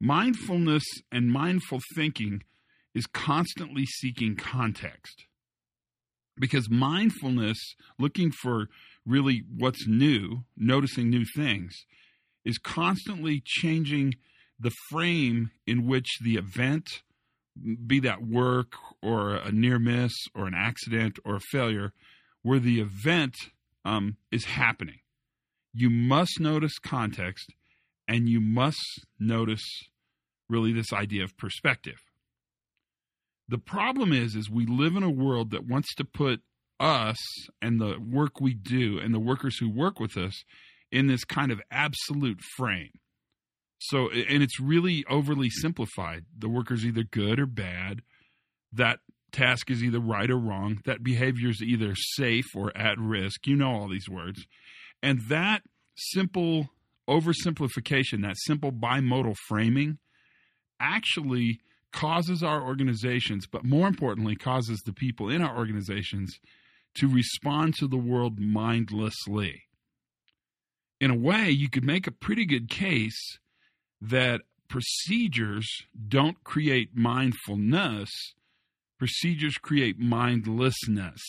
Mindfulness 0.00 0.84
and 1.10 1.30
mindful 1.30 1.80
thinking 1.94 2.44
is 2.94 3.06
constantly 3.06 3.84
seeking 3.84 4.36
context. 4.36 5.26
Because 6.38 6.70
mindfulness, 6.70 7.58
looking 7.98 8.30
for 8.30 8.68
really 9.04 9.42
what's 9.56 9.86
new, 9.86 10.44
noticing 10.56 11.10
new 11.10 11.24
things, 11.34 11.72
is 12.44 12.58
constantly 12.58 13.42
changing 13.44 14.14
the 14.58 14.72
frame 14.90 15.50
in 15.66 15.86
which 15.86 16.18
the 16.22 16.36
event, 16.36 17.02
be 17.86 18.00
that 18.00 18.22
work 18.22 18.72
or 19.02 19.34
a 19.34 19.50
near 19.50 19.78
miss 19.78 20.12
or 20.34 20.46
an 20.46 20.54
accident 20.54 21.18
or 21.24 21.36
a 21.36 21.40
failure, 21.50 21.92
where 22.42 22.60
the 22.60 22.80
event 22.80 23.34
um, 23.84 24.16
is 24.30 24.44
happening. 24.44 25.00
You 25.72 25.90
must 25.90 26.40
notice 26.40 26.78
context 26.78 27.52
and 28.06 28.28
you 28.28 28.40
must 28.40 29.06
notice 29.18 29.64
really 30.48 30.72
this 30.72 30.92
idea 30.92 31.24
of 31.24 31.36
perspective. 31.36 31.98
The 33.48 33.58
problem 33.58 34.12
is 34.12 34.34
is 34.34 34.50
we 34.50 34.66
live 34.66 34.96
in 34.96 35.02
a 35.02 35.10
world 35.10 35.50
that 35.50 35.66
wants 35.66 35.94
to 35.96 36.04
put 36.04 36.40
us 36.78 37.16
and 37.60 37.80
the 37.80 37.96
work 37.98 38.40
we 38.40 38.54
do 38.54 38.98
and 38.98 39.14
the 39.14 39.20
workers 39.20 39.58
who 39.58 39.70
work 39.70 39.98
with 39.98 40.16
us 40.16 40.44
in 40.92 41.06
this 41.06 41.24
kind 41.24 41.50
of 41.50 41.60
absolute 41.70 42.40
frame. 42.56 42.90
So, 43.78 44.10
and 44.10 44.42
it's 44.42 44.60
really 44.60 45.04
overly 45.08 45.50
simplified. 45.50 46.24
The 46.36 46.48
worker's 46.48 46.84
either 46.84 47.04
good 47.04 47.38
or 47.38 47.46
bad. 47.46 48.02
That 48.72 48.98
task 49.32 49.70
is 49.70 49.82
either 49.82 50.00
right 50.00 50.30
or 50.30 50.38
wrong. 50.38 50.78
That 50.84 51.02
behavior 51.02 51.48
is 51.48 51.62
either 51.62 51.94
safe 51.94 52.46
or 52.54 52.76
at 52.76 52.98
risk. 52.98 53.46
You 53.46 53.56
know 53.56 53.70
all 53.70 53.88
these 53.88 54.08
words. 54.08 54.44
And 55.02 55.20
that 55.28 55.62
simple 55.96 56.70
oversimplification, 57.08 58.22
that 58.22 58.36
simple 58.38 58.72
bimodal 58.72 59.36
framing, 59.48 59.98
actually 60.80 61.60
causes 61.92 62.42
our 62.42 62.62
organizations, 62.62 63.46
but 63.46 63.64
more 63.64 63.88
importantly, 63.88 64.36
causes 64.36 64.80
the 64.84 64.92
people 64.92 65.28
in 65.28 65.42
our 65.42 65.56
organizations 65.56 66.38
to 66.96 67.08
respond 67.08 67.74
to 67.74 67.86
the 67.86 67.96
world 67.96 68.38
mindlessly. 68.38 69.62
In 71.00 71.10
a 71.10 71.16
way, 71.16 71.50
you 71.50 71.70
could 71.70 71.84
make 71.84 72.06
a 72.06 72.12
pretty 72.12 72.44
good 72.44 72.68
case 72.68 73.38
that 74.00 74.40
procedures 74.68 75.68
don't 76.08 76.42
create 76.44 76.90
mindfulness, 76.94 78.10
procedures 78.98 79.56
create 79.58 79.98
mindlessness 79.98 81.20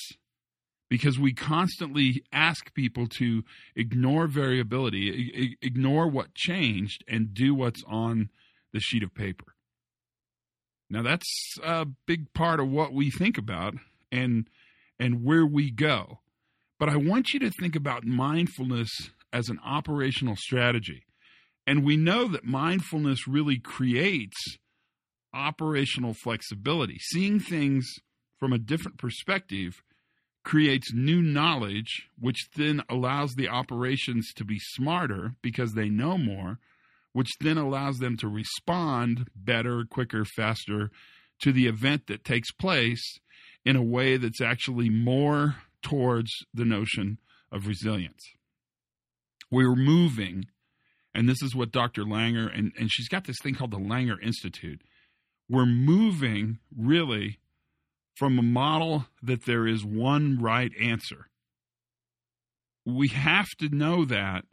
because 0.89 1.19
we 1.19 1.33
constantly 1.33 2.23
ask 2.33 2.73
people 2.73 3.07
to 3.07 3.43
ignore 3.75 4.27
variability, 4.27 5.55
ignore 5.61 6.07
what 6.07 6.33
changed, 6.33 7.03
and 7.07 7.33
do 7.33 7.53
what's 7.53 7.83
on 7.87 8.29
the 8.73 8.79
sheet 8.79 9.03
of 9.03 9.13
paper. 9.13 9.55
Now 10.89 11.03
that's 11.03 11.57
a 11.63 11.85
big 12.05 12.33
part 12.33 12.59
of 12.59 12.69
what 12.69 12.93
we 12.93 13.11
think 13.11 13.37
about 13.37 13.75
and 14.11 14.47
and 14.99 15.23
where 15.23 15.45
we 15.45 15.71
go. 15.71 16.19
But 16.79 16.89
I 16.89 16.97
want 16.97 17.33
you 17.33 17.39
to 17.41 17.51
think 17.51 17.75
about 17.75 18.05
mindfulness 18.05 18.89
as 19.31 19.49
an 19.49 19.59
operational 19.63 20.35
strategy. 20.35 21.03
And 21.67 21.85
we 21.85 21.97
know 21.97 22.27
that 22.29 22.45
mindfulness 22.45 23.27
really 23.27 23.59
creates 23.59 24.37
operational 25.33 26.13
flexibility. 26.13 26.97
Seeing 26.99 27.39
things 27.39 27.85
from 28.39 28.53
a 28.53 28.57
different 28.57 28.97
perspective 28.97 29.83
creates 30.43 30.93
new 30.93 31.21
knowledge, 31.21 32.09
which 32.17 32.49
then 32.55 32.81
allows 32.89 33.35
the 33.35 33.49
operations 33.49 34.31
to 34.35 34.43
be 34.43 34.57
smarter 34.59 35.35
because 35.41 35.73
they 35.73 35.89
know 35.89 36.17
more, 36.17 36.57
which 37.13 37.29
then 37.39 37.57
allows 37.57 37.97
them 37.97 38.17
to 38.17 38.27
respond 38.27 39.27
better, 39.35 39.83
quicker, 39.89 40.25
faster 40.25 40.91
to 41.41 41.51
the 41.51 41.67
event 41.67 42.07
that 42.07 42.23
takes 42.23 42.51
place 42.51 43.19
in 43.65 43.75
a 43.75 43.83
way 43.83 44.17
that's 44.17 44.41
actually 44.41 44.89
more 44.89 45.55
towards 45.81 46.31
the 46.53 46.65
notion 46.65 47.17
of 47.51 47.67
resilience. 47.67 48.23
We're 49.51 49.75
moving, 49.75 50.45
and 51.13 51.27
this 51.27 51.41
is 51.41 51.55
what 51.55 51.71
Dr. 51.71 52.03
Langer, 52.03 52.55
and, 52.55 52.71
and 52.77 52.89
she's 52.91 53.07
got 53.07 53.25
this 53.25 53.37
thing 53.41 53.55
called 53.55 53.71
the 53.71 53.77
Langer 53.77 54.21
Institute. 54.21 54.81
We're 55.49 55.65
moving 55.65 56.59
really 56.77 57.39
from 58.15 58.37
a 58.37 58.43
model 58.43 59.07
that 59.23 59.45
there 59.45 59.65
is 59.65 59.83
one 59.83 60.39
right 60.39 60.71
answer. 60.79 61.29
We 62.85 63.07
have 63.09 63.47
to 63.59 63.69
know 63.69 64.05
that 64.05 64.45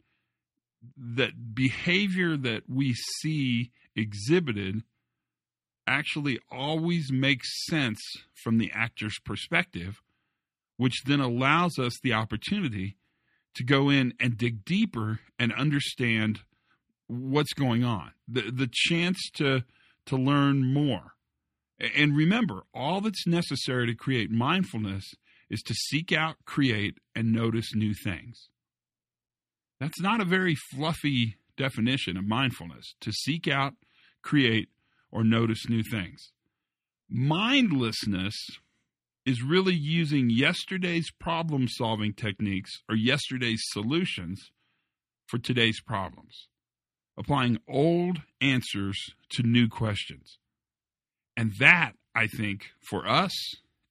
that 0.97 1.55
behavior 1.55 2.37
that 2.37 2.63
we 2.67 2.93
see 3.21 3.71
exhibited 3.95 4.83
actually 5.87 6.39
always 6.51 7.11
makes 7.11 7.47
sense 7.67 7.99
from 8.33 8.57
the 8.57 8.71
actor's 8.73 9.17
perspective, 9.25 10.01
which 10.75 11.03
then 11.05 11.19
allows 11.19 11.79
us 11.79 11.93
the 12.03 12.13
opportunity 12.13 12.97
to 13.55 13.63
go 13.63 13.89
in 13.89 14.13
and 14.19 14.37
dig 14.37 14.63
deeper 14.65 15.19
and 15.39 15.53
understand 15.53 16.41
what's 17.07 17.53
going 17.53 17.83
on. 17.83 18.11
The 18.27 18.51
the 18.51 18.69
chance 18.71 19.17
to 19.35 19.63
to 20.05 20.15
learn 20.15 20.73
more. 20.73 21.13
And 21.79 22.15
remember, 22.15 22.63
all 22.73 23.01
that's 23.01 23.27
necessary 23.27 23.85
to 23.87 23.95
create 23.95 24.31
mindfulness 24.31 25.13
is 25.49 25.61
to 25.61 25.73
seek 25.73 26.11
out, 26.11 26.37
create, 26.45 26.97
and 27.15 27.31
notice 27.31 27.75
new 27.75 27.93
things. 27.93 28.49
That's 29.79 30.01
not 30.01 30.21
a 30.21 30.25
very 30.25 30.55
fluffy 30.55 31.37
definition 31.55 32.17
of 32.17 32.27
mindfulness 32.27 32.95
to 33.01 33.11
seek 33.11 33.47
out, 33.47 33.73
create, 34.21 34.69
or 35.11 35.23
notice 35.23 35.69
new 35.69 35.83
things. 35.83 36.31
Mindlessness 37.09 38.35
is 39.25 39.43
really 39.43 39.73
using 39.73 40.29
yesterday's 40.29 41.09
problem 41.19 41.67
solving 41.67 42.13
techniques 42.13 42.71
or 42.89 42.95
yesterday's 42.95 43.61
solutions 43.71 44.51
for 45.27 45.37
today's 45.37 45.81
problems, 45.81 46.47
applying 47.17 47.59
old 47.67 48.21
answers 48.41 48.97
to 49.29 49.43
new 49.43 49.67
questions. 49.67 50.37
And 51.35 51.53
that, 51.59 51.93
I 52.15 52.27
think, 52.27 52.67
for 52.89 53.07
us 53.07 53.31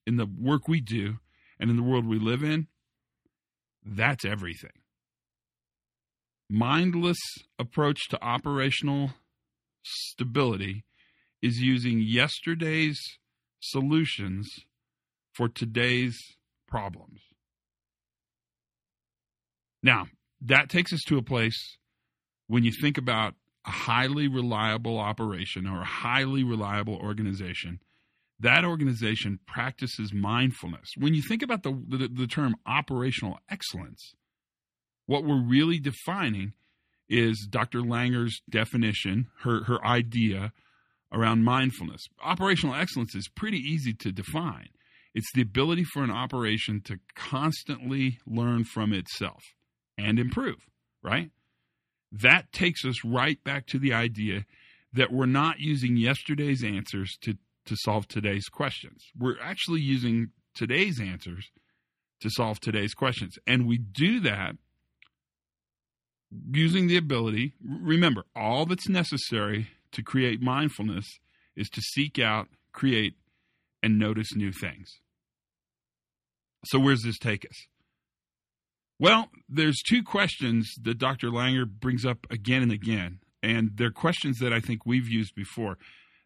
in 0.05 0.17
the 0.17 0.25
work 0.25 0.67
we 0.67 0.81
do 0.81 1.19
and 1.59 1.69
in 1.69 1.75
the 1.75 1.83
world 1.83 2.07
we 2.07 2.19
live 2.19 2.43
in, 2.43 2.67
that's 3.85 4.25
everything. 4.25 4.71
Mindless 6.49 7.17
approach 7.59 8.07
to 8.09 8.23
operational 8.23 9.11
stability 9.83 10.85
is 11.41 11.59
using 11.59 11.99
yesterday's 11.99 12.99
solutions 13.59 14.47
for 15.33 15.49
today's 15.49 16.17
problems. 16.67 17.19
Now, 19.83 20.07
that 20.41 20.69
takes 20.69 20.93
us 20.93 21.01
to 21.07 21.17
a 21.17 21.23
place 21.23 21.77
when 22.47 22.63
you 22.63 22.71
think 22.71 22.97
about 22.97 23.35
a 23.65 23.71
highly 23.71 24.27
reliable 24.27 24.97
operation 24.97 25.67
or 25.67 25.81
a 25.81 25.85
highly 25.85 26.43
reliable 26.43 26.95
organization, 26.95 27.79
that 28.39 28.63
organization 28.63 29.39
practices 29.45 30.13
mindfulness. 30.13 30.89
When 30.97 31.13
you 31.13 31.21
think 31.21 31.41
about 31.41 31.63
the, 31.63 31.71
the, 31.87 32.07
the 32.07 32.27
term 32.27 32.55
operational 32.65 33.39
excellence, 33.49 34.15
what 35.07 35.23
we're 35.23 35.41
really 35.41 35.79
defining 35.79 36.53
is 37.09 37.47
Dr. 37.49 37.79
Langer's 37.79 38.41
definition, 38.49 39.27
her, 39.41 39.63
her 39.63 39.83
idea 39.85 40.51
around 41.11 41.43
mindfulness. 41.43 42.07
Operational 42.21 42.75
excellence 42.75 43.15
is 43.15 43.29
pretty 43.29 43.57
easy 43.57 43.93
to 43.93 44.11
define. 44.11 44.69
It's 45.15 45.31
the 45.33 45.41
ability 45.41 45.85
for 45.85 46.03
an 46.03 46.11
operation 46.11 46.81
to 46.81 46.99
constantly 47.15 48.19
learn 48.27 48.65
from 48.65 48.93
itself 48.93 49.41
and 49.97 50.19
improve, 50.19 50.67
right? 51.01 51.31
That 52.11 52.51
takes 52.51 52.85
us 52.85 53.03
right 53.03 53.41
back 53.43 53.65
to 53.67 53.79
the 53.79 53.93
idea 53.93 54.45
that 54.93 55.11
we're 55.11 55.25
not 55.25 55.59
using 55.59 55.97
yesterday's 55.97 56.63
answers 56.63 57.17
to, 57.21 57.37
to 57.65 57.75
solve 57.77 58.07
today's 58.07 58.47
questions. 58.47 59.05
We're 59.17 59.39
actually 59.41 59.81
using 59.81 60.31
today's 60.53 60.99
answers 60.99 61.49
to 62.21 62.29
solve 62.29 62.59
today's 62.59 62.93
questions. 62.93 63.37
And 63.45 63.67
we 63.67 63.77
do 63.77 64.19
that 64.21 64.55
using 66.51 66.87
the 66.87 66.97
ability, 66.97 67.53
remember, 67.63 68.25
all 68.35 68.65
that's 68.65 68.89
necessary 68.89 69.67
to 69.91 70.01
create 70.01 70.41
mindfulness 70.41 71.05
is 71.55 71.69
to 71.69 71.81
seek 71.81 72.19
out, 72.19 72.47
create, 72.71 73.15
and 73.81 73.97
notice 73.97 74.35
new 74.35 74.51
things. 74.51 74.99
So, 76.65 76.79
where's 76.79 77.03
this 77.03 77.17
take 77.17 77.45
us? 77.45 77.67
Well, 78.99 79.29
there's 79.47 79.77
two 79.87 80.03
questions 80.03 80.73
that 80.81 80.97
Dr. 80.97 81.29
Langer 81.29 81.67
brings 81.67 82.03
up 82.05 82.25
again 82.31 82.63
and 82.63 82.71
again, 82.71 83.19
and 83.43 83.71
they're 83.75 83.91
questions 83.91 84.39
that 84.39 84.51
I 84.51 84.59
think 84.59 84.85
we've 84.85 85.07
used 85.07 85.35
before. 85.35 85.77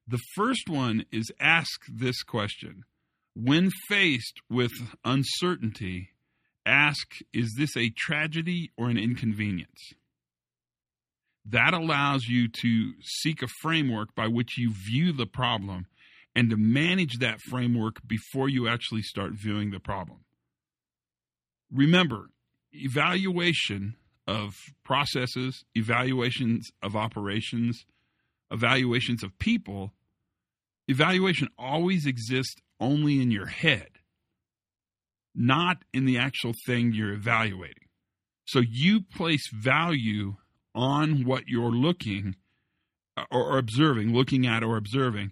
The 0.08 0.22
first 0.36 0.70
one 0.70 1.05
is 1.12 1.31
ask 1.39 1.81
this 1.88 2.24
question 2.24 2.84
When 3.36 3.72
faced 3.89 4.39
with 4.50 4.72
uncertainty, 5.03 6.10
ask, 6.65 7.20
Is 7.34 7.56
this 7.58 7.75
a 7.75 7.89
tragedy 7.89 8.72
or 8.77 8.89
an 8.89 8.98
inconvenience? 8.98 9.94
That 11.46 11.74
allows 11.74 12.25
you 12.25 12.48
to 12.48 12.94
seek 13.01 13.41
a 13.41 13.48
framework 13.62 14.13
by 14.15 14.27
which 14.27 14.58
you 14.58 14.72
view 14.72 15.12
the 15.12 15.25
problem 15.25 15.88
and 16.36 16.50
to 16.50 16.58
manage 16.58 17.18
that 17.20 17.41
framework 17.41 18.08
before 18.08 18.48
you 18.48 18.68
actually 18.68 19.01
start 19.01 19.32
viewing 19.34 19.72
the 19.72 19.80
problem. 19.80 20.20
Remember, 21.72 22.30
evaluation 22.72 23.96
of 24.27 24.56
processes, 24.84 25.63
evaluations 25.75 26.70
of 26.82 26.96
operations, 26.96 27.86
evaluations 28.51 29.24
of 29.24 29.38
people, 29.39 29.94
evaluation 30.88 31.50
always 31.58 32.06
exists 32.06 32.56
only 32.80 33.22
in 33.22 33.32
your 33.32 33.48
head, 33.48 33.90
not 35.33 35.77
in 35.93 36.05
the 36.05 36.17
actual 36.17 36.53
thing 36.65 36.93
you're 36.93 37.13
evaluating. 37.13 37.88
So 38.45 38.59
you 38.59 39.01
place 39.01 39.47
value 39.53 40.35
on 40.75 41.23
what 41.25 41.43
you're 41.47 41.71
looking 41.71 42.35
uh, 43.17 43.25
or, 43.31 43.57
observing, 43.57 44.13
looking 44.13 44.45
at 44.45 44.63
or 44.63 44.77
observing. 44.77 45.31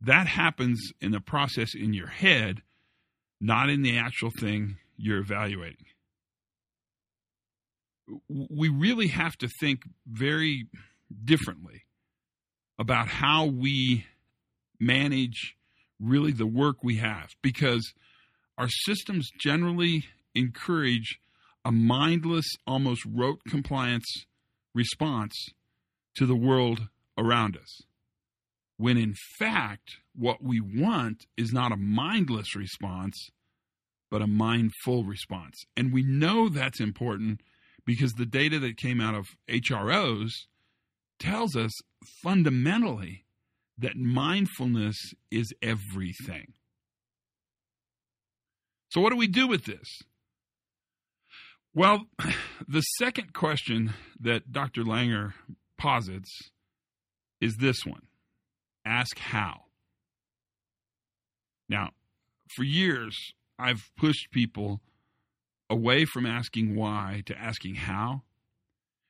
That 0.00 0.26
happens 0.26 0.92
in 1.00 1.12
the 1.12 1.20
process 1.20 1.74
in 1.74 1.94
your 1.94 2.08
head, 2.08 2.62
not 3.40 3.70
in 3.70 3.82
the 3.82 3.98
actual 3.98 4.30
thing 4.40 4.76
you're 4.96 5.18
evaluating. 5.18 5.86
We 8.28 8.68
really 8.68 9.08
have 9.08 9.36
to 9.38 9.48
think 9.60 9.80
very 10.06 10.68
differently 11.24 11.84
about 12.78 13.08
how 13.08 13.46
we 13.46 14.04
manage 14.78 15.56
really 16.00 16.32
the 16.32 16.46
work 16.46 16.82
we 16.82 16.96
have 16.96 17.30
because 17.42 17.94
our 18.58 18.68
systems 18.68 19.30
generally 19.40 20.04
encourage 20.34 21.18
a 21.64 21.72
mindless, 21.72 22.46
almost 22.66 23.02
rote 23.06 23.40
compliance 23.48 24.06
response 24.74 25.34
to 26.16 26.26
the 26.26 26.36
world 26.36 26.88
around 27.16 27.56
us. 27.56 27.82
When 28.76 28.96
in 28.96 29.14
fact, 29.38 29.96
what 30.14 30.42
we 30.42 30.60
want 30.60 31.26
is 31.36 31.52
not 31.52 31.72
a 31.72 31.76
mindless 31.76 32.54
response, 32.56 33.30
but 34.10 34.22
a 34.22 34.26
mindful 34.26 35.04
response. 35.04 35.56
And 35.76 35.92
we 35.92 36.02
know 36.02 36.48
that's 36.48 36.80
important 36.80 37.40
because 37.84 38.12
the 38.12 38.26
data 38.26 38.58
that 38.60 38.76
came 38.76 39.00
out 39.00 39.14
of 39.14 39.26
HROs 39.48 40.30
tells 41.18 41.56
us 41.56 41.72
fundamentally 42.22 43.24
that 43.78 43.96
mindfulness 43.96 44.96
is 45.30 45.52
everything. 45.62 46.52
So, 48.94 49.00
what 49.00 49.10
do 49.10 49.16
we 49.16 49.26
do 49.26 49.48
with 49.48 49.64
this? 49.64 50.02
Well, 51.74 52.06
the 52.68 52.80
second 52.80 53.34
question 53.34 53.92
that 54.20 54.52
Dr. 54.52 54.84
Langer 54.84 55.32
posits 55.76 56.52
is 57.40 57.56
this 57.56 57.84
one 57.84 58.02
ask 58.86 59.18
how. 59.18 59.62
Now, 61.68 61.90
for 62.54 62.62
years, 62.62 63.16
I've 63.58 63.90
pushed 63.96 64.30
people 64.30 64.80
away 65.68 66.04
from 66.04 66.24
asking 66.24 66.76
why 66.76 67.24
to 67.26 67.36
asking 67.36 67.74
how. 67.74 68.22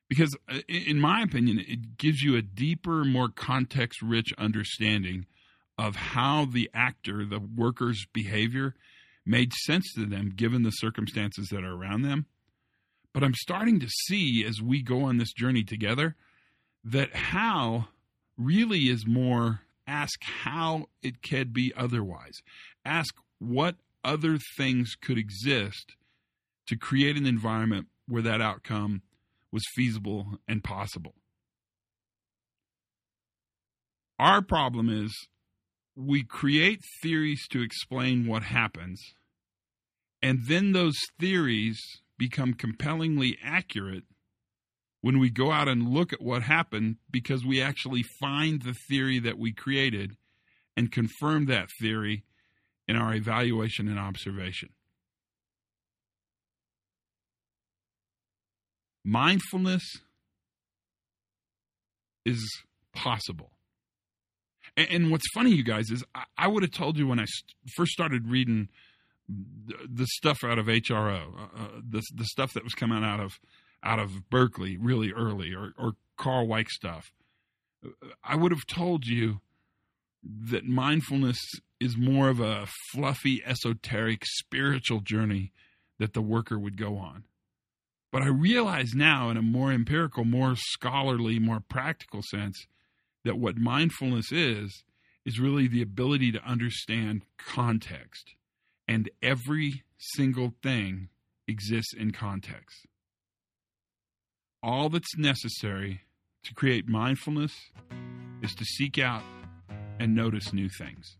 Because, 0.08 0.34
uh, 0.48 0.60
in 0.66 0.98
my 0.98 1.22
opinion, 1.22 1.58
it 1.58 1.98
gives 1.98 2.22
you 2.22 2.36
a 2.36 2.42
deeper, 2.42 3.04
more 3.04 3.28
context 3.28 4.00
rich 4.00 4.32
understanding 4.38 5.26
of 5.76 5.96
how 5.96 6.46
the 6.46 6.70
actor, 6.72 7.26
the 7.26 7.40
worker's 7.40 8.06
behavior, 8.14 8.74
made 9.26 9.52
sense 9.52 9.92
to 9.94 10.06
them 10.06 10.32
given 10.34 10.62
the 10.62 10.70
circumstances 10.70 11.48
that 11.48 11.64
are 11.64 11.74
around 11.74 12.02
them. 12.02 12.26
But 13.12 13.22
I'm 13.22 13.34
starting 13.34 13.80
to 13.80 13.88
see 13.88 14.44
as 14.44 14.60
we 14.60 14.82
go 14.82 15.02
on 15.02 15.18
this 15.18 15.32
journey 15.32 15.62
together 15.62 16.16
that 16.84 17.14
how 17.14 17.88
really 18.36 18.90
is 18.90 19.06
more 19.06 19.60
ask 19.86 20.22
how 20.22 20.86
it 21.02 21.22
can 21.22 21.48
be 21.52 21.72
otherwise. 21.76 22.40
Ask 22.84 23.14
what 23.38 23.76
other 24.02 24.38
things 24.56 24.94
could 25.00 25.18
exist 25.18 25.96
to 26.66 26.76
create 26.76 27.16
an 27.16 27.26
environment 27.26 27.88
where 28.08 28.22
that 28.22 28.40
outcome 28.40 29.02
was 29.52 29.62
feasible 29.74 30.38
and 30.48 30.64
possible. 30.64 31.14
Our 34.18 34.42
problem 34.42 34.88
is 34.88 35.12
we 35.96 36.24
create 36.24 36.80
theories 37.02 37.46
to 37.48 37.62
explain 37.62 38.26
what 38.26 38.42
happens, 38.42 39.00
and 40.22 40.46
then 40.46 40.72
those 40.72 40.98
theories 41.20 41.80
become 42.18 42.54
compellingly 42.54 43.38
accurate 43.42 44.04
when 45.00 45.18
we 45.18 45.28
go 45.28 45.52
out 45.52 45.68
and 45.68 45.88
look 45.88 46.12
at 46.12 46.22
what 46.22 46.42
happened 46.42 46.96
because 47.10 47.44
we 47.44 47.60
actually 47.60 48.02
find 48.02 48.62
the 48.62 48.74
theory 48.88 49.18
that 49.18 49.38
we 49.38 49.52
created 49.52 50.12
and 50.76 50.90
confirm 50.90 51.46
that 51.46 51.68
theory 51.80 52.24
in 52.88 52.96
our 52.96 53.14
evaluation 53.14 53.86
and 53.86 53.98
observation. 53.98 54.70
Mindfulness 59.04 59.84
is 62.24 62.62
possible. 62.94 63.53
And, 64.76 65.10
what's 65.10 65.26
funny, 65.32 65.50
you 65.50 65.62
guys, 65.62 65.90
is 65.90 66.02
I, 66.36 66.48
would 66.48 66.64
have 66.64 66.72
told 66.72 66.98
you 66.98 67.06
when 67.06 67.20
I 67.20 67.26
first 67.76 67.92
started 67.92 68.28
reading 68.28 68.68
the 69.28 70.06
stuff 70.06 70.42
out 70.42 70.58
of 70.58 70.66
HRO, 70.66 71.22
uh, 71.38 71.62
uh, 71.62 71.68
the 71.88 72.02
the 72.14 72.24
stuff 72.24 72.52
that 72.54 72.64
was 72.64 72.74
coming 72.74 73.04
out 73.04 73.20
of 73.20 73.38
out 73.82 74.00
of 74.00 74.28
Berkeley 74.30 74.76
really 74.76 75.12
early, 75.12 75.54
or 75.54 75.72
or 75.78 75.92
Carl 76.16 76.48
Weick 76.48 76.68
stuff, 76.68 77.12
I 78.24 78.34
would 78.36 78.50
have 78.50 78.66
told 78.66 79.06
you 79.06 79.40
that 80.22 80.64
mindfulness 80.64 81.38
is 81.80 81.96
more 81.96 82.28
of 82.28 82.40
a 82.40 82.66
fluffy, 82.92 83.42
esoteric, 83.44 84.24
spiritual 84.24 85.00
journey 85.00 85.52
that 85.98 86.14
the 86.14 86.22
worker 86.22 86.58
would 86.58 86.76
go 86.76 86.96
on. 86.96 87.24
But 88.10 88.22
I 88.22 88.28
realize 88.28 88.94
now, 88.94 89.28
in 89.30 89.36
a 89.36 89.42
more 89.42 89.72
empirical, 89.72 90.24
more 90.24 90.54
scholarly, 90.56 91.38
more 91.38 91.60
practical 91.60 92.22
sense, 92.30 92.66
that 93.24 93.38
what 93.38 93.56
mindfulness 93.56 94.30
is, 94.30 94.84
is 95.24 95.40
really 95.40 95.66
the 95.66 95.82
ability 95.82 96.30
to 96.32 96.44
understand 96.44 97.22
context 97.38 98.34
and 98.86 99.08
every 99.22 99.82
single 99.98 100.52
thing 100.62 101.08
exists 101.48 101.94
in 101.94 102.10
context. 102.12 102.86
All 104.62 104.88
that's 104.88 105.16
necessary 105.16 106.02
to 106.44 106.54
create 106.54 106.88
mindfulness 106.88 107.52
is 108.42 108.54
to 108.54 108.64
seek 108.64 108.98
out 108.98 109.22
and 109.98 110.14
notice 110.14 110.52
new 110.52 110.68
things. 110.68 111.16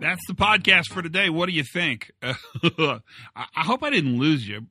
That's 0.00 0.26
the 0.26 0.34
podcast 0.34 0.86
for 0.94 1.02
today. 1.02 1.28
What 1.28 1.46
do 1.46 1.52
you 1.52 1.62
think? 1.62 2.10
I 2.22 3.00
hope 3.56 3.82
I 3.82 3.90
didn't 3.90 4.18
lose 4.18 4.48
you. 4.48 4.66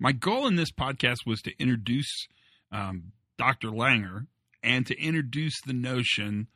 My 0.00 0.10
goal 0.10 0.48
in 0.48 0.56
this 0.56 0.72
podcast 0.72 1.18
was 1.24 1.40
to 1.42 1.52
introduce 1.60 2.26
um, 2.72 3.12
Dr. 3.38 3.68
Langer, 3.68 4.26
and 4.62 4.84
to 4.86 5.00
introduce 5.00 5.54
the 5.66 5.72
notion 5.72 6.48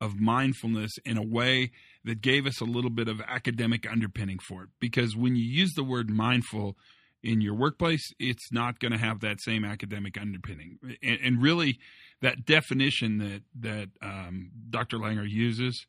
of 0.00 0.18
mindfulness 0.18 0.92
in 1.04 1.18
a 1.18 1.22
way 1.22 1.70
that 2.04 2.22
gave 2.22 2.46
us 2.46 2.60
a 2.60 2.64
little 2.64 2.90
bit 2.90 3.08
of 3.08 3.20
academic 3.20 3.90
underpinning 3.90 4.38
for 4.38 4.64
it. 4.64 4.68
Because 4.80 5.14
when 5.14 5.36
you 5.36 5.44
use 5.44 5.72
the 5.74 5.84
word 5.84 6.08
mindful 6.08 6.76
in 7.22 7.40
your 7.40 7.54
workplace, 7.54 8.10
it's 8.18 8.52
not 8.52 8.78
going 8.80 8.92
to 8.92 8.98
have 8.98 9.20
that 9.20 9.40
same 9.40 9.64
academic 9.64 10.18
underpinning. 10.18 10.78
And, 11.02 11.18
and, 11.22 11.42
really, 11.42 11.78
that 12.22 12.46
definition 12.46 13.18
that 13.18 13.42
that 13.60 13.88
um, 14.00 14.50
Dr. 14.70 14.98
Langer 14.98 15.28
uses 15.28 15.86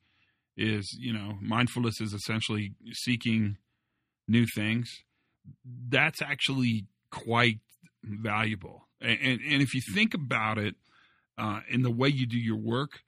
is, 0.57 0.97
you 0.99 1.13
know, 1.13 1.37
mindfulness 1.41 2.01
is 2.01 2.13
essentially 2.13 2.73
seeking 2.91 3.57
new 4.27 4.45
things. 4.55 4.89
That's 5.63 6.21
actually 6.21 6.87
quite 7.11 7.59
valuable. 8.03 8.87
And, 8.99 9.19
and, 9.21 9.41
and 9.41 9.61
if 9.61 9.73
you 9.73 9.81
think 9.93 10.13
about 10.13 10.57
it, 10.57 10.75
uh, 11.37 11.59
in 11.69 11.83
the 11.83 11.91
way 11.91 12.09
you 12.09 12.25
do 12.25 12.37
your 12.37 12.57
work, 12.57 13.01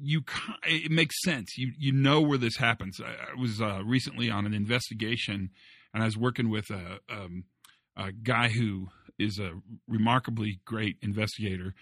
you 0.00 0.22
it 0.64 0.90
makes 0.90 1.20
sense. 1.22 1.56
You 1.56 1.72
you 1.78 1.92
know 1.92 2.20
where 2.20 2.38
this 2.38 2.56
happens. 2.56 3.00
I, 3.00 3.32
I 3.32 3.40
was 3.40 3.60
uh, 3.60 3.82
recently 3.84 4.30
on 4.30 4.46
an 4.46 4.54
investigation, 4.54 5.50
and 5.92 6.02
I 6.02 6.06
was 6.06 6.16
working 6.16 6.48
with 6.50 6.70
a, 6.70 6.98
um, 7.08 7.44
a 7.96 8.12
guy 8.12 8.48
who 8.48 8.88
is 9.18 9.38
a 9.38 9.52
remarkably 9.88 10.60
great 10.64 10.96
investigator. 11.02 11.74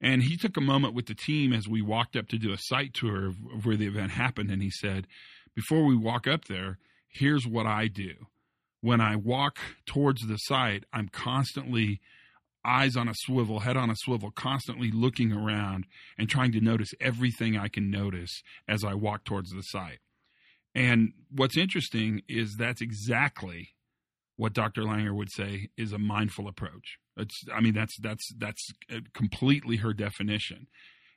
And 0.00 0.22
he 0.22 0.36
took 0.36 0.56
a 0.56 0.62
moment 0.62 0.94
with 0.94 1.06
the 1.06 1.14
team 1.14 1.52
as 1.52 1.68
we 1.68 1.82
walked 1.82 2.16
up 2.16 2.28
to 2.28 2.38
do 2.38 2.52
a 2.52 2.58
site 2.58 2.94
tour 2.94 3.26
of, 3.26 3.64
where 3.64 3.76
the 3.76 3.86
event 3.86 4.12
happened. 4.12 4.50
And 4.50 4.62
he 4.62 4.70
said, 4.70 5.06
Before 5.54 5.84
we 5.84 5.96
walk 5.96 6.26
up 6.26 6.44
there, 6.44 6.78
here's 7.08 7.46
what 7.46 7.66
I 7.66 7.88
do. 7.88 8.14
When 8.80 9.00
I 9.00 9.16
walk 9.16 9.58
towards 9.86 10.26
the 10.26 10.36
site, 10.36 10.84
I'm 10.92 11.08
constantly 11.08 12.00
eyes 12.64 12.96
on 12.96 13.08
a 13.08 13.14
swivel, 13.14 13.60
head 13.60 13.76
on 13.76 13.90
a 13.90 13.96
swivel, 13.96 14.30
constantly 14.30 14.90
looking 14.92 15.32
around 15.32 15.86
and 16.16 16.28
trying 16.28 16.52
to 16.52 16.60
notice 16.60 16.90
everything 17.00 17.56
I 17.56 17.68
can 17.68 17.90
notice 17.90 18.42
as 18.68 18.84
I 18.84 18.94
walk 18.94 19.24
towards 19.24 19.50
the 19.50 19.62
site. 19.62 19.98
And 20.74 21.12
what's 21.30 21.56
interesting 21.56 22.22
is 22.28 22.56
that's 22.56 22.80
exactly 22.80 23.70
what 24.38 24.54
Dr. 24.54 24.82
Langer 24.82 25.14
would 25.14 25.30
say 25.30 25.68
is 25.76 25.92
a 25.92 25.98
mindful 25.98 26.48
approach. 26.48 26.96
It's, 27.16 27.44
I 27.52 27.60
mean, 27.60 27.74
that's 27.74 27.98
that's 28.00 28.32
that's 28.38 28.72
completely 29.12 29.76
her 29.76 29.92
definition. 29.92 30.68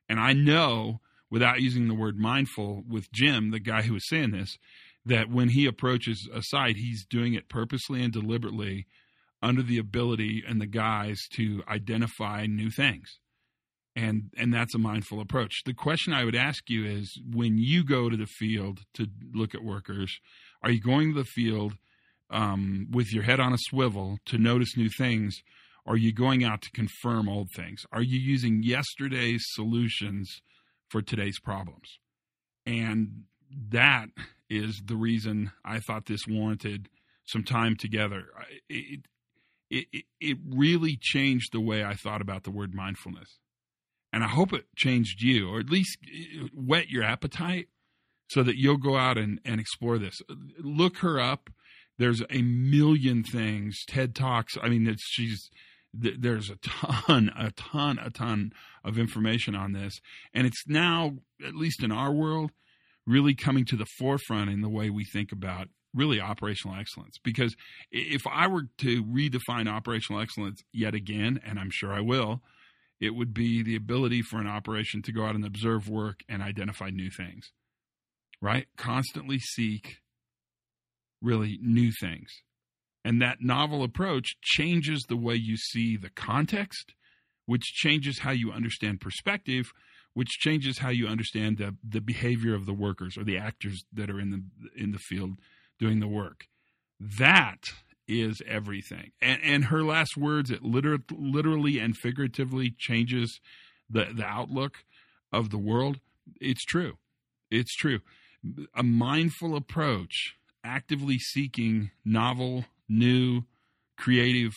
And 0.09 0.19
I 0.19 0.33
know, 0.33 0.99
without 1.29 1.61
using 1.61 1.87
the 1.87 1.93
word 1.93 2.17
mindful, 2.17 2.83
with 2.89 3.11
Jim, 3.13 3.51
the 3.51 3.59
guy 3.59 3.83
who 3.83 3.93
was 3.93 4.09
saying 4.09 4.31
this, 4.31 4.57
that 5.05 5.29
when 5.29 5.49
he 5.49 5.67
approaches 5.67 6.27
a 6.33 6.41
site, 6.41 6.77
he's 6.77 7.05
doing 7.05 7.35
it 7.35 7.47
purposely 7.47 8.03
and 8.03 8.11
deliberately 8.11 8.87
under 9.41 9.61
the 9.61 9.77
ability 9.77 10.43
and 10.45 10.59
the 10.59 10.65
guise 10.65 11.21
to 11.33 11.63
identify 11.69 12.47
new 12.47 12.71
things 12.71 13.19
and 13.95 14.31
and 14.37 14.53
that's 14.53 14.75
a 14.75 14.79
mindful 14.79 15.19
approach 15.19 15.63
the 15.65 15.73
question 15.73 16.13
i 16.13 16.23
would 16.23 16.35
ask 16.35 16.69
you 16.69 16.85
is 16.85 17.19
when 17.29 17.57
you 17.57 17.83
go 17.83 18.09
to 18.09 18.17
the 18.17 18.25
field 18.25 18.79
to 18.93 19.07
look 19.33 19.53
at 19.53 19.63
workers 19.63 20.19
are 20.63 20.71
you 20.71 20.79
going 20.79 21.13
to 21.13 21.19
the 21.19 21.25
field 21.25 21.73
um, 22.31 22.87
with 22.91 23.13
your 23.13 23.23
head 23.23 23.39
on 23.39 23.53
a 23.53 23.57
swivel 23.57 24.17
to 24.25 24.37
notice 24.37 24.77
new 24.77 24.89
things 24.89 25.41
are 25.85 25.97
you 25.97 26.13
going 26.13 26.43
out 26.43 26.61
to 26.61 26.71
confirm 26.71 27.27
old 27.27 27.49
things 27.55 27.83
are 27.91 28.01
you 28.01 28.19
using 28.19 28.63
yesterday's 28.63 29.43
solutions 29.49 30.41
for 30.89 31.01
today's 31.01 31.39
problems 31.39 31.99
and 32.65 33.23
that 33.69 34.07
is 34.49 34.81
the 34.85 34.95
reason 34.95 35.51
i 35.65 35.79
thought 35.79 36.05
this 36.05 36.27
warranted 36.27 36.87
some 37.25 37.43
time 37.43 37.75
together 37.75 38.25
it, 38.69 39.01
it, 39.71 40.05
it 40.19 40.37
really 40.47 40.97
changed 40.99 41.53
the 41.53 41.61
way 41.61 41.83
I 41.83 41.95
thought 41.95 42.21
about 42.21 42.43
the 42.43 42.51
word 42.51 42.73
mindfulness. 42.73 43.39
And 44.13 44.23
I 44.23 44.27
hope 44.27 44.51
it 44.51 44.65
changed 44.75 45.21
you, 45.21 45.49
or 45.49 45.59
at 45.59 45.69
least 45.69 45.97
uh, 46.03 46.47
whet 46.53 46.89
your 46.89 47.03
appetite 47.03 47.69
so 48.29 48.43
that 48.43 48.57
you'll 48.57 48.77
go 48.77 48.97
out 48.97 49.17
and, 49.17 49.39
and 49.45 49.59
explore 49.59 49.97
this. 49.97 50.21
Look 50.59 50.97
her 50.97 51.19
up. 51.19 51.49
There's 52.01 52.23
a 52.31 52.41
million 52.41 53.23
things. 53.23 53.85
TED 53.85 54.15
Talks. 54.15 54.57
I 54.59 54.69
mean, 54.69 54.87
it's, 54.87 55.03
she's, 55.05 55.51
there's 55.93 56.49
a 56.49 56.55
ton, 56.55 57.31
a 57.37 57.51
ton, 57.51 57.99
a 57.99 58.09
ton 58.09 58.53
of 58.83 58.97
information 58.97 59.55
on 59.55 59.73
this. 59.73 60.01
And 60.33 60.47
it's 60.47 60.63
now, 60.67 61.17
at 61.45 61.53
least 61.53 61.83
in 61.83 61.91
our 61.91 62.11
world, 62.11 62.49
really 63.05 63.35
coming 63.35 63.65
to 63.65 63.75
the 63.75 63.85
forefront 63.85 64.49
in 64.49 64.61
the 64.61 64.69
way 64.69 64.89
we 64.89 65.05
think 65.05 65.31
about 65.31 65.67
really 65.93 66.19
operational 66.19 66.75
excellence. 66.75 67.19
Because 67.23 67.55
if 67.91 68.23
I 68.25 68.47
were 68.47 68.63
to 68.79 69.03
redefine 69.03 69.69
operational 69.69 70.23
excellence 70.23 70.63
yet 70.73 70.95
again, 70.95 71.39
and 71.45 71.59
I'm 71.59 71.69
sure 71.71 71.93
I 71.93 72.01
will, 72.01 72.41
it 72.99 73.13
would 73.13 73.31
be 73.31 73.61
the 73.61 73.75
ability 73.75 74.23
for 74.23 74.39
an 74.39 74.47
operation 74.47 75.03
to 75.03 75.11
go 75.11 75.25
out 75.25 75.35
and 75.35 75.45
observe 75.45 75.87
work 75.87 76.21
and 76.27 76.41
identify 76.41 76.89
new 76.89 77.11
things, 77.11 77.51
right? 78.41 78.65
Constantly 78.75 79.37
seek 79.37 79.97
really 81.21 81.59
new 81.61 81.91
things. 81.91 82.31
And 83.03 83.21
that 83.21 83.41
novel 83.41 83.83
approach 83.83 84.35
changes 84.41 85.03
the 85.03 85.17
way 85.17 85.35
you 85.35 85.57
see 85.57 85.97
the 85.97 86.09
context, 86.09 86.93
which 87.45 87.63
changes 87.63 88.19
how 88.19 88.31
you 88.31 88.51
understand 88.51 89.01
perspective, 89.01 89.71
which 90.13 90.29
changes 90.29 90.79
how 90.79 90.89
you 90.89 91.07
understand 91.07 91.57
the, 91.57 91.75
the 91.87 92.01
behavior 92.01 92.53
of 92.53 92.65
the 92.65 92.73
workers 92.73 93.17
or 93.17 93.23
the 93.23 93.37
actors 93.37 93.83
that 93.93 94.09
are 94.09 94.19
in 94.19 94.31
the 94.31 94.81
in 94.81 94.91
the 94.91 94.99
field 94.99 95.31
doing 95.79 95.99
the 95.99 96.07
work. 96.07 96.45
That 96.99 97.71
is 98.07 98.41
everything. 98.47 99.11
And, 99.21 99.39
and 99.43 99.65
her 99.65 99.83
last 99.83 100.17
words, 100.17 100.51
it 100.51 100.63
liter- 100.63 101.03
literally 101.11 101.79
and 101.79 101.95
figuratively 101.97 102.73
changes 102.77 103.39
the, 103.89 104.09
the 104.13 104.25
outlook 104.25 104.83
of 105.31 105.49
the 105.49 105.57
world. 105.57 105.99
It's 106.39 106.63
true. 106.65 106.97
It's 107.49 107.73
true. 107.75 107.99
A 108.75 108.83
mindful 108.83 109.55
approach, 109.55 110.35
actively 110.63 111.17
seeking 111.19 111.91
novel, 112.05 112.65
new, 112.87 113.43
creative 113.97 114.53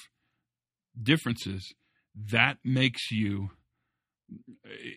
differences, 1.01 1.75
that 2.15 2.59
makes 2.65 3.11
you, 3.11 3.51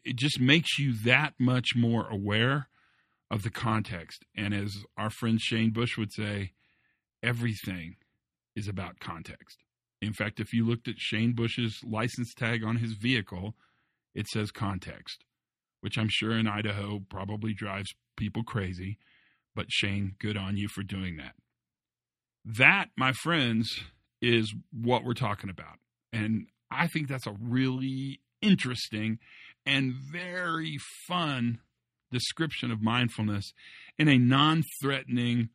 it 0.04 0.16
just 0.16 0.40
makes 0.40 0.78
you 0.78 0.94
that 1.04 1.34
much 1.40 1.76
more 1.76 2.08
aware 2.10 2.70
of 3.30 3.44
the 3.44 3.50
context. 3.50 4.24
And 4.36 4.54
as 4.54 4.86
our 4.98 5.10
friend 5.10 5.40
Shane 5.42 5.72
Bush 5.72 5.98
would 5.98 6.14
say, 6.14 6.54
everything 7.24 7.96
is 8.56 8.68
about 8.68 9.00
context. 9.00 9.58
In 10.02 10.14
fact, 10.14 10.40
if 10.40 10.54
you 10.54 10.66
looked 10.66 10.88
at 10.88 11.00
Shane 11.00 11.34
Bush's 11.34 11.82
license 11.84 12.34
tag 12.34 12.64
on 12.64 12.78
his 12.78 12.94
vehicle, 12.94 13.56
it 14.14 14.28
says 14.28 14.52
context, 14.52 15.26
which 15.82 15.98
I'm 15.98 16.10
sure 16.10 16.38
in 16.38 16.48
Idaho 16.48 17.00
probably 17.10 17.54
drives 17.54 17.94
people 18.16 18.44
crazy. 18.44 18.98
But 19.58 19.72
Shane, 19.72 20.14
good 20.20 20.38
on 20.38 20.56
you 20.56 20.68
for 20.68 20.84
doing 20.84 21.18
that. 21.18 21.34
That, 22.46 22.90
my 22.96 23.12
friends, 23.12 23.82
is 24.22 24.54
what 24.72 25.04
we're 25.04 25.16
talking 25.16 25.50
about. 25.50 25.80
And 26.14 26.46
I 26.70 26.86
think 26.86 27.08
that's 27.08 27.26
a 27.26 27.36
really 27.42 28.22
interesting 28.40 29.18
and 29.66 29.96
very 29.96 30.78
fun 31.08 31.58
description 32.12 32.70
of 32.70 32.84
mindfulness 32.84 33.52
in 33.98 34.08
a 34.08 34.20
non 34.20 34.62
threatening, 34.80 35.50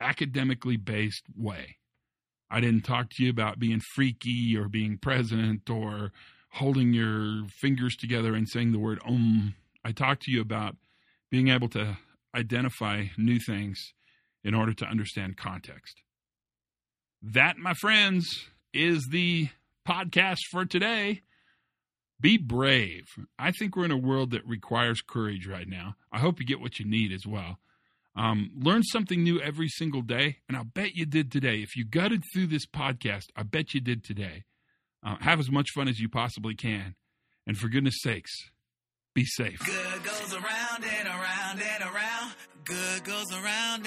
academically 0.00 0.78
based 0.78 1.24
way. 1.36 1.76
I 2.50 2.60
didn't 2.60 2.86
talk 2.86 3.10
to 3.10 3.24
you 3.24 3.28
about 3.28 3.58
being 3.58 3.82
freaky 3.94 4.56
or 4.56 4.68
being 4.68 4.96
present 4.96 5.68
or 5.68 6.12
holding 6.52 6.94
your 6.94 7.42
fingers 7.60 7.94
together 7.94 8.34
and 8.34 8.48
saying 8.48 8.72
the 8.72 8.78
word 8.78 9.00
om. 9.04 9.54
I 9.84 9.92
talked 9.92 10.22
to 10.22 10.30
you 10.30 10.40
about 10.40 10.76
being 11.30 11.48
able 11.48 11.68
to 11.68 11.98
identify 12.34 13.06
new 13.16 13.38
things 13.38 13.92
in 14.42 14.54
order 14.54 14.72
to 14.74 14.86
understand 14.86 15.36
context. 15.36 16.02
That, 17.22 17.56
my 17.56 17.74
friends, 17.74 18.26
is 18.72 19.08
the 19.10 19.48
podcast 19.88 20.40
for 20.50 20.64
today. 20.64 21.22
Be 22.20 22.36
brave. 22.36 23.04
I 23.38 23.50
think 23.50 23.76
we're 23.76 23.86
in 23.86 23.90
a 23.90 23.96
world 23.96 24.30
that 24.32 24.46
requires 24.46 25.00
courage 25.00 25.46
right 25.46 25.68
now. 25.68 25.96
I 26.12 26.18
hope 26.18 26.40
you 26.40 26.46
get 26.46 26.60
what 26.60 26.78
you 26.78 26.86
need 26.86 27.12
as 27.12 27.26
well. 27.26 27.58
Um, 28.16 28.50
learn 28.56 28.82
something 28.84 29.22
new 29.22 29.40
every 29.40 29.68
single 29.68 30.02
day, 30.02 30.38
and 30.48 30.56
I'll 30.56 30.64
bet 30.64 30.94
you 30.94 31.04
did 31.04 31.32
today. 31.32 31.56
If 31.56 31.76
you 31.76 31.84
gutted 31.84 32.22
through 32.32 32.46
this 32.46 32.66
podcast, 32.66 33.24
I 33.36 33.42
bet 33.42 33.74
you 33.74 33.80
did 33.80 34.04
today. 34.04 34.44
Uh, 35.04 35.16
have 35.20 35.40
as 35.40 35.50
much 35.50 35.70
fun 35.74 35.88
as 35.88 35.98
you 35.98 36.08
possibly 36.08 36.54
can. 36.54 36.94
And 37.46 37.58
for 37.58 37.68
goodness 37.68 37.96
sakes, 38.00 38.32
be 39.14 39.24
safe. 39.24 39.60
Good 42.64 43.04
goes 43.04 43.30
around 43.30 43.82